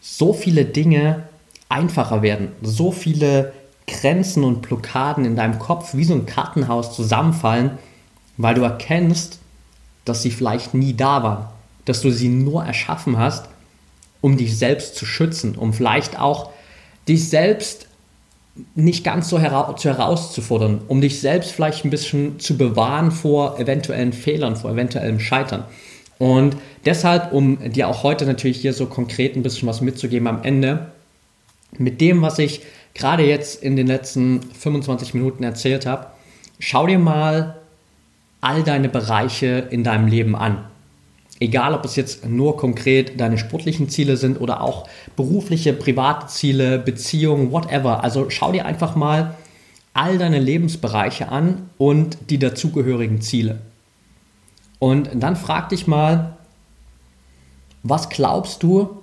So 0.00 0.32
viele 0.32 0.64
Dinge 0.64 1.22
einfacher 1.68 2.22
werden, 2.22 2.48
so 2.62 2.90
viele 2.90 3.52
Grenzen 3.86 4.42
und 4.42 4.62
Blockaden 4.62 5.24
in 5.24 5.36
deinem 5.36 5.60
Kopf 5.60 5.94
wie 5.94 6.04
so 6.04 6.14
ein 6.14 6.26
Kartenhaus 6.26 6.96
zusammenfallen, 6.96 7.78
weil 8.38 8.56
du 8.56 8.62
erkennst, 8.62 9.38
dass 10.04 10.22
sie 10.22 10.32
vielleicht 10.32 10.74
nie 10.74 10.94
da 10.94 11.22
waren, 11.22 11.48
dass 11.84 12.00
du 12.00 12.10
sie 12.10 12.28
nur 12.28 12.64
erschaffen 12.64 13.18
hast, 13.18 13.48
um 14.20 14.36
dich 14.36 14.58
selbst 14.58 14.96
zu 14.96 15.06
schützen, 15.06 15.54
um 15.54 15.72
vielleicht 15.72 16.18
auch 16.18 16.50
dich 17.06 17.28
selbst 17.28 17.86
nicht 18.74 19.04
ganz 19.04 19.28
so 19.28 19.38
hera 19.38 19.74
herauszufordern, 19.80 20.82
um 20.86 21.00
dich 21.00 21.20
selbst 21.20 21.52
vielleicht 21.52 21.84
ein 21.84 21.90
bisschen 21.90 22.38
zu 22.38 22.56
bewahren 22.56 23.10
vor 23.10 23.58
eventuellen 23.58 24.12
Fehlern, 24.12 24.56
vor 24.56 24.70
eventuellem 24.70 25.18
Scheitern. 25.18 25.64
Und 26.18 26.56
deshalb, 26.84 27.32
um 27.32 27.72
dir 27.72 27.88
auch 27.88 28.04
heute 28.04 28.24
natürlich 28.26 28.60
hier 28.60 28.72
so 28.72 28.86
konkret 28.86 29.36
ein 29.36 29.42
bisschen 29.42 29.68
was 29.68 29.80
mitzugeben 29.80 30.28
am 30.28 30.44
Ende, 30.44 30.92
mit 31.76 32.00
dem, 32.00 32.22
was 32.22 32.38
ich 32.38 32.60
gerade 32.94 33.24
jetzt 33.24 33.62
in 33.62 33.74
den 33.74 33.88
letzten 33.88 34.40
25 34.42 35.14
Minuten 35.14 35.42
erzählt 35.42 35.86
habe, 35.86 36.06
schau 36.60 36.86
dir 36.86 37.00
mal 37.00 37.56
all 38.40 38.62
deine 38.62 38.88
Bereiche 38.88 39.66
in 39.70 39.82
deinem 39.82 40.06
Leben 40.06 40.36
an. 40.36 40.64
Egal, 41.40 41.74
ob 41.74 41.84
es 41.84 41.96
jetzt 41.96 42.26
nur 42.26 42.56
konkret 42.56 43.20
deine 43.20 43.38
sportlichen 43.38 43.88
Ziele 43.88 44.16
sind 44.16 44.40
oder 44.40 44.60
auch 44.60 44.88
berufliche, 45.16 45.72
private 45.72 46.28
Ziele, 46.28 46.78
Beziehungen, 46.78 47.50
whatever. 47.50 48.04
Also 48.04 48.30
schau 48.30 48.52
dir 48.52 48.66
einfach 48.66 48.94
mal 48.94 49.34
all 49.94 50.18
deine 50.18 50.38
Lebensbereiche 50.38 51.28
an 51.28 51.70
und 51.76 52.18
die 52.30 52.38
dazugehörigen 52.38 53.20
Ziele. 53.20 53.60
Und 54.78 55.10
dann 55.14 55.36
frag 55.36 55.70
dich 55.70 55.86
mal, 55.86 56.36
was 57.82 58.08
glaubst 58.08 58.62
du, 58.62 59.02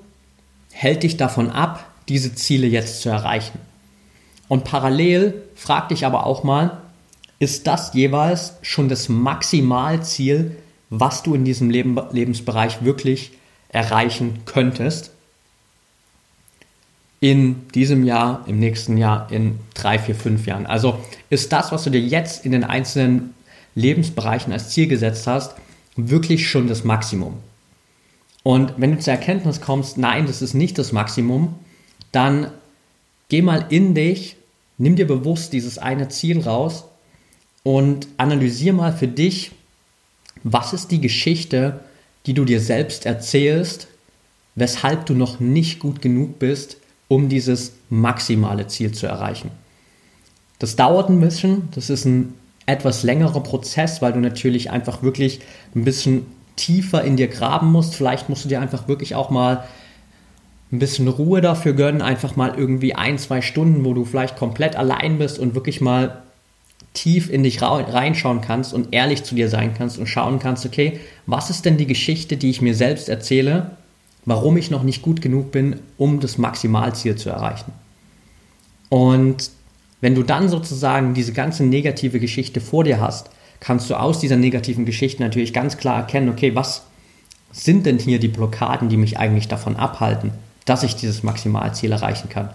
hält 0.72 1.04
dich 1.04 1.17
davon 1.17 1.50
ab, 1.50 1.86
diese 2.08 2.34
Ziele 2.36 2.67
jetzt 2.67 3.02
zu 3.02 3.10
erreichen. 3.10 3.60
Und 4.48 4.63
parallel 4.63 5.44
frag 5.56 5.89
dich 5.89 6.06
aber 6.06 6.26
auch 6.26 6.44
mal, 6.44 6.82
ist 7.39 7.67
das 7.67 7.94
jeweils 7.94 8.56
schon 8.62 8.89
das 8.89 9.08
Maximalziel, 9.10 10.58
was 10.92 11.24
du 11.24 11.34
in 11.34 11.46
diesem 11.46 11.72
Leben, 11.72 11.98
Lebensbereich 12.12 12.84
wirklich 12.84 13.32
erreichen 13.70 14.42
könntest? 14.46 15.12
In 17.22 17.68
diesem 17.70 18.04
Jahr, 18.04 18.44
im 18.48 18.60
nächsten 18.60 18.98
Jahr, 18.98 19.32
in 19.32 19.60
drei, 19.74 19.98
vier, 19.98 20.16
fünf 20.16 20.46
Jahren. 20.46 20.66
Also 20.66 21.00
ist 21.30 21.52
das, 21.52 21.72
was 21.72 21.86
du 21.86 21.92
dir 21.92 22.02
jetzt 22.02 22.46
in 22.46 22.52
den 22.52 22.64
einzelnen 22.64 23.34
Lebensbereichen 23.74 24.52
als 24.52 24.70
Ziel 24.70 24.88
gesetzt 24.88 25.28
hast, 25.28 25.56
wirklich 25.96 26.50
schon 26.50 26.68
das 26.68 26.84
Maximum. 26.84 27.38
Und 28.44 28.74
wenn 28.78 28.92
du 28.92 29.00
zur 29.00 29.14
Erkenntnis 29.14 29.62
kommst, 29.62 29.98
nein, 29.98 30.26
das 30.26 30.42
ist 30.42 30.56
nicht 30.56 30.78
das 30.78 30.92
Maximum, 30.92 31.56
dann 32.12 32.52
geh 33.30 33.42
mal 33.42 33.66
in 33.70 33.94
dich, 33.94 34.36
nimm 34.78 34.96
dir 34.96 35.08
bewusst 35.08 35.54
dieses 35.54 35.78
eine 35.78 36.10
Ziel 36.10 36.42
raus 36.42 36.86
und 37.64 38.08
analysier 38.18 38.74
mal 38.74 38.92
für 38.92 39.08
dich, 39.08 39.52
was 40.44 40.74
ist 40.74 40.92
die 40.92 41.02
Geschichte, 41.02 41.80
die 42.26 42.34
du 42.34 42.46
dir 42.46 42.60
selbst 42.60 43.06
erzählst, 43.06 43.88
weshalb 44.56 45.06
du 45.06 45.14
noch 45.14 45.40
nicht 45.40 45.80
gut 45.80 46.02
genug 46.02 46.40
bist, 46.40 46.78
um 47.08 47.30
dieses 47.30 47.74
maximale 47.90 48.68
Ziel 48.68 48.92
zu 48.92 49.08
erreichen. 49.08 49.52
Das 50.60 50.76
dauert 50.76 51.10
ein 51.10 51.20
bisschen, 51.20 51.70
das 51.74 51.90
ist 51.90 52.06
ein 52.06 52.34
etwas 52.66 53.04
längerer 53.04 53.42
Prozess, 53.42 54.02
weil 54.02 54.14
du 54.14 54.20
natürlich 54.20 54.70
einfach 54.70 55.02
wirklich 55.02 55.42
ein 55.76 55.84
bisschen 55.84 56.26
tiefer 56.56 57.04
in 57.04 57.18
dir 57.18 57.28
graben 57.28 57.72
musst. 57.72 57.96
Vielleicht 57.96 58.30
musst 58.30 58.46
du 58.46 58.50
dir 58.50 58.62
einfach 58.62 58.88
wirklich 58.88 59.16
auch 59.16 59.30
mal 59.30 59.64
ein 60.72 60.80
bisschen 60.80 61.08
Ruhe 61.08 61.42
dafür 61.42 61.74
gönnen, 61.74 62.02
einfach 62.02 62.36
mal 62.36 62.54
irgendwie 62.56 62.94
ein, 62.94 63.18
zwei 63.18 63.42
Stunden, 63.42 63.84
wo 63.84 63.94
du 63.94 64.06
vielleicht 64.06 64.38
komplett 64.38 64.76
allein 64.76 65.18
bist 65.18 65.40
und 65.40 65.56
wirklich 65.56 65.82
mal 65.82 66.22
tief 66.94 67.30
in 67.30 67.44
dich 67.44 67.62
reinschauen 67.62 68.42
kannst 68.42 68.74
und 68.74 68.94
ehrlich 68.94 69.24
zu 69.24 69.36
dir 69.36 69.50
sein 69.50 69.74
kannst 69.74 69.98
und 69.98 70.08
schauen 70.08 70.40
kannst, 70.40 70.66
okay, 70.66 71.00
was 71.26 71.50
ist 71.50 71.66
denn 71.66 71.78
die 71.78 71.88
Geschichte, 71.88 72.38
die 72.38 72.50
ich 72.50 72.62
mir 72.62 72.76
selbst 72.76 73.08
erzähle, 73.08 73.72
warum 74.26 74.58
ich 74.58 74.72
noch 74.72 74.84
nicht 74.84 75.02
gut 75.02 75.22
genug 75.22 75.52
bin, 75.52 75.80
um 75.98 76.20
das 76.20 76.38
Maximalziel 76.38 77.16
zu 77.16 77.30
erreichen. 77.30 77.72
Und 78.90 79.52
wenn 80.02 80.16
du 80.16 80.24
dann 80.24 80.50
sozusagen 80.50 81.14
diese 81.14 81.34
ganze 81.34 81.64
negative 81.64 82.20
Geschichte 82.20 82.60
vor 82.60 82.84
dir 82.84 83.00
hast, 83.00 83.30
kannst 83.60 83.90
du 83.90 83.96
aus 83.96 84.20
dieser 84.20 84.36
negativen 84.36 84.86
Geschichte 84.86 85.24
natürlich 85.24 85.54
ganz 85.54 85.78
klar 85.78 85.98
erkennen, 85.98 86.30
okay, 86.30 86.56
was 86.56 86.84
sind 87.52 87.86
denn 87.86 88.00
hier 88.00 88.20
die 88.20 88.28
Blockaden, 88.28 88.90
die 88.90 88.98
mich 88.98 89.18
eigentlich 89.18 89.48
davon 89.48 89.76
abhalten, 89.76 90.32
dass 90.66 90.84
ich 90.84 90.96
dieses 90.96 91.24
Maximalziel 91.24 91.92
erreichen 91.92 92.30
kann. 92.30 92.50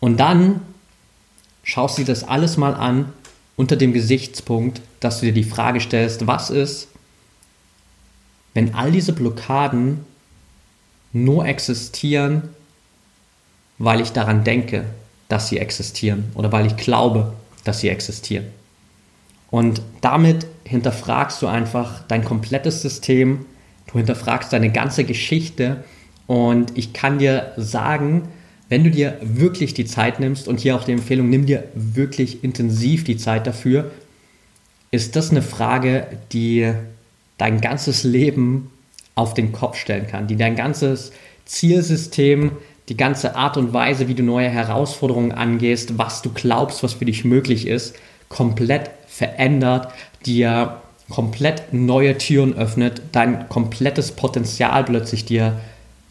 Und 0.00 0.18
dann 0.18 0.60
schaust 1.62 1.96
du 1.96 2.02
dir 2.02 2.12
das 2.12 2.24
alles 2.24 2.56
mal 2.56 2.74
an 2.74 3.12
unter 3.56 3.76
dem 3.76 3.92
Gesichtspunkt, 3.92 4.80
dass 5.00 5.20
du 5.20 5.26
dir 5.26 5.32
die 5.32 5.44
Frage 5.44 5.80
stellst, 5.80 6.26
was 6.26 6.50
ist, 6.50 6.88
wenn 8.54 8.74
all 8.74 8.92
diese 8.92 9.12
Blockaden 9.12 10.04
nur 11.12 11.46
existieren, 11.46 12.42
weil 13.78 14.00
ich 14.00 14.12
daran 14.12 14.44
denke, 14.44 14.84
dass 15.28 15.48
sie 15.48 15.58
existieren 15.58 16.30
oder 16.34 16.52
weil 16.52 16.66
ich 16.66 16.76
glaube, 16.76 17.34
dass 17.64 17.80
sie 17.80 17.88
existieren. 17.88 18.46
Und 19.50 19.82
damit 20.00 20.46
hinterfragst 20.64 21.40
du 21.42 21.46
einfach 21.46 22.02
dein 22.08 22.24
komplettes 22.24 22.82
System, 22.82 23.46
du 23.86 23.98
hinterfragst 23.98 24.52
deine 24.52 24.70
ganze 24.70 25.04
Geschichte 25.04 25.84
und 26.26 26.76
ich 26.76 26.92
kann 26.92 27.18
dir 27.18 27.52
sagen, 27.56 28.28
wenn 28.68 28.84
du 28.84 28.90
dir 28.90 29.18
wirklich 29.22 29.74
die 29.74 29.84
Zeit 29.84 30.20
nimmst 30.20 30.48
und 30.48 30.60
hier 30.60 30.76
auch 30.76 30.84
die 30.84 30.92
Empfehlung, 30.92 31.28
nimm 31.28 31.46
dir 31.46 31.64
wirklich 31.74 32.42
intensiv 32.42 33.04
die 33.04 33.16
Zeit 33.16 33.46
dafür, 33.46 33.90
ist 34.90 35.16
das 35.16 35.30
eine 35.30 35.42
Frage, 35.42 36.06
die 36.32 36.72
dein 37.38 37.60
ganzes 37.60 38.02
Leben 38.02 38.70
auf 39.14 39.34
den 39.34 39.52
Kopf 39.52 39.76
stellen 39.76 40.06
kann, 40.06 40.26
die 40.26 40.36
dein 40.36 40.56
ganzes 40.56 41.12
Zielsystem 41.44 42.52
die 42.88 42.96
ganze 42.96 43.34
Art 43.34 43.56
und 43.56 43.72
Weise, 43.72 44.08
wie 44.08 44.14
du 44.14 44.22
neue 44.22 44.48
Herausforderungen 44.48 45.32
angehst, 45.32 45.98
was 45.98 46.22
du 46.22 46.30
glaubst, 46.32 46.82
was 46.82 46.94
für 46.94 47.04
dich 47.04 47.24
möglich 47.24 47.66
ist, 47.66 47.96
komplett 48.28 48.90
verändert, 49.08 49.92
dir 50.24 50.80
komplett 51.08 51.72
neue 51.72 52.18
Türen 52.18 52.54
öffnet, 52.54 53.02
dein 53.12 53.48
komplettes 53.48 54.12
Potenzial 54.12 54.84
plötzlich 54.84 55.24
dir 55.24 55.60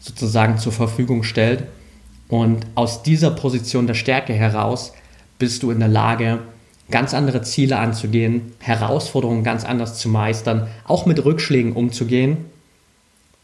sozusagen 0.00 0.58
zur 0.58 0.72
Verfügung 0.72 1.22
stellt. 1.22 1.64
Und 2.28 2.66
aus 2.74 3.02
dieser 3.02 3.30
Position 3.30 3.86
der 3.86 3.94
Stärke 3.94 4.32
heraus 4.32 4.92
bist 5.38 5.62
du 5.62 5.70
in 5.70 5.78
der 5.78 5.88
Lage, 5.88 6.40
ganz 6.90 7.14
andere 7.14 7.42
Ziele 7.42 7.78
anzugehen, 7.78 8.52
Herausforderungen 8.60 9.44
ganz 9.44 9.64
anders 9.64 9.98
zu 9.98 10.08
meistern, 10.08 10.68
auch 10.84 11.06
mit 11.06 11.24
Rückschlägen 11.24 11.72
umzugehen 11.72 12.46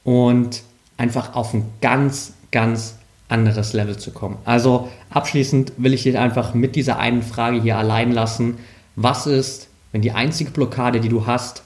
und 0.05 0.63
einfach 0.97 1.35
auf 1.35 1.53
ein 1.55 1.65
ganz, 1.81 2.35
ganz 2.51 2.97
anderes 3.29 3.73
Level 3.73 3.97
zu 3.97 4.13
kommen. 4.13 4.37
Also 4.45 4.89
abschließend 5.11 5.73
will 5.79 5.95
ich 5.95 6.03
dich 6.05 6.19
einfach 6.19 6.55
mit 6.55 6.77
dieser 6.77 6.99
einen 6.99 7.23
Frage 7.23 7.61
hier 7.61 7.79
allein 7.79 8.13
lassen. 8.13 8.59
Was 8.95 9.27
ist, 9.27 9.69
wenn 9.91 10.03
die 10.03 10.13
einzige 10.13 10.51
Blockade, 10.51 11.01
die 11.01 11.09
du 11.09 11.27
hast, 11.27 11.63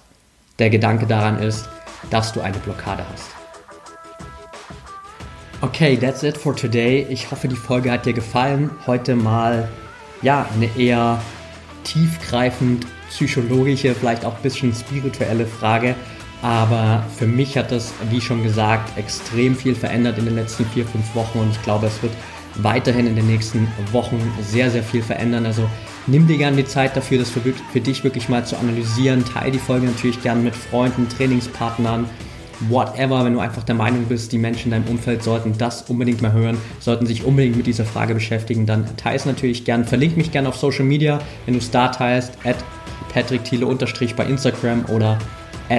der 0.59 0.71
Gedanke 0.71 1.07
daran 1.07 1.39
ist, 1.39 1.69
dass 2.09 2.33
du 2.33 2.41
eine 2.41 2.59
Blockade 2.59 3.05
hast? 3.13 3.36
Okay, 5.67 5.97
that's 5.97 6.23
it 6.23 6.39
for 6.39 6.55
today. 6.55 7.05
Ich 7.11 7.29
hoffe, 7.33 7.49
die 7.49 7.57
Folge 7.57 7.91
hat 7.91 8.07
dir 8.07 8.13
gefallen. 8.13 8.71
Heute 8.87 9.17
mal, 9.17 9.69
ja, 10.23 10.49
eine 10.55 10.71
eher 10.79 11.21
tiefgreifend 11.83 12.87
psychologische, 13.11 13.93
vielleicht 13.97 14.25
auch 14.25 14.37
ein 14.37 14.43
bisschen 14.43 14.73
spirituelle 14.73 15.45
Frage. 15.45 15.97
Aber 16.41 17.05
für 17.17 17.27
mich 17.27 17.59
hat 17.59 17.73
das, 17.73 17.93
wie 18.11 18.21
schon 18.21 18.45
gesagt, 18.45 18.97
extrem 18.97 19.57
viel 19.57 19.75
verändert 19.75 20.19
in 20.19 20.27
den 20.27 20.37
letzten 20.37 20.65
vier, 20.67 20.87
fünf 20.87 21.13
Wochen 21.17 21.41
und 21.41 21.51
ich 21.51 21.61
glaube, 21.63 21.89
es 21.89 22.01
wird 22.01 22.13
weiterhin 22.55 23.09
in 23.09 23.17
den 23.17 23.27
nächsten 23.27 23.67
Wochen 23.91 24.23
sehr, 24.43 24.71
sehr 24.71 24.85
viel 24.85 25.03
verändern. 25.03 25.47
Also 25.47 25.69
nimm 26.07 26.29
dir 26.29 26.39
gerne 26.39 26.59
die 26.59 26.65
Zeit 26.65 26.97
dafür, 26.97 27.19
das 27.19 27.31
für, 27.31 27.41
für 27.41 27.81
dich 27.81 28.05
wirklich 28.05 28.29
mal 28.29 28.47
zu 28.47 28.57
analysieren. 28.57 29.25
Teil 29.25 29.51
die 29.51 29.59
Folge 29.59 29.87
natürlich 29.87 30.23
gerne 30.23 30.43
mit 30.43 30.55
Freunden, 30.55 31.09
Trainingspartnern, 31.09 32.09
whatever, 32.69 33.25
wenn 33.25 33.35
du 33.35 33.41
einfach 33.41 33.63
der 33.63 33.75
Meinung 33.75 34.05
bist, 34.05 34.33
die 34.33 34.39
Menschen 34.39 34.73
in 34.73 34.83
deinem 34.83 34.91
Umfeld 34.91 35.23
sollten 35.23 35.57
das 35.59 35.83
unbedingt 35.83 36.23
mal 36.23 36.33
hören, 36.33 36.59
sollten 36.81 37.07
sich 37.07 37.25
unbedingt 37.25 37.57
mit 37.57 37.67
dieser 37.67 37.85
Frage 37.85 38.15
beschäftigen, 38.15 38.67
dann 38.67 38.97
teile 38.97 39.17
es 39.17 39.27
natürlich 39.27 39.65
gern. 39.65 39.85
Verlink 39.85 40.17
mich 40.17 40.33
gerne 40.33 40.49
auf 40.49 40.57
Social 40.57 40.85
Media, 40.85 41.19
wenn 41.45 41.55
du 41.55 41.61
es 41.61 41.71
da 41.71 41.89
teilst, 41.89 42.33
at 42.45 42.57
Patrick 43.13 43.45
Thiele 43.45 43.67
unterstrich 43.67 44.15
bei 44.15 44.27
Instagram 44.27 44.85
oder 44.87 45.19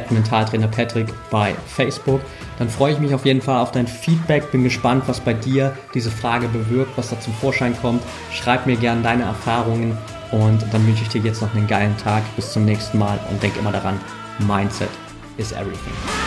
Mentaltrainer 0.10 0.68
Patrick 0.68 1.08
bei 1.32 1.56
Facebook. 1.68 2.22
Dann 2.60 2.70
freue 2.70 2.94
ich 2.94 3.00
mich 3.00 3.13
auf 3.13 3.26
jeden 3.26 3.42
Fall 3.42 3.60
auf 3.60 3.72
dein 3.72 3.88
Feedback. 3.88 4.52
Bin 4.52 4.63
gespannt, 4.63 5.04
was 5.08 5.20
bei 5.20 5.34
dir 5.34 5.74
diese 5.94 6.12
Frage 6.12 6.48
bewirkt, 6.48 6.98
was 6.98 7.10
da 7.10 7.20
zum 7.20 7.34
Vorschein 7.34 7.76
kommt. 7.80 8.02
Schreib 8.34 8.66
mir 8.66 8.76
gerne 8.76 9.02
deine 9.02 9.24
Erfahrungen 9.24 9.98
und 10.32 10.66
dann 10.72 10.86
wünsche 10.86 11.04
ich 11.04 11.10
dir 11.10 11.22
jetzt 11.22 11.42
noch 11.42 11.54
einen 11.56 11.68
geilen 11.68 11.96
Tag. 11.98 12.24
Bis 12.36 12.52
zum 12.52 12.66
nächsten 12.66 12.98
Mal 12.98 13.20
und 13.30 13.42
denk 13.42 13.56
immer 13.58 13.72
daran, 13.72 14.00
Mindset 14.40 14.90
is 15.38 15.52
everything. 15.52 16.27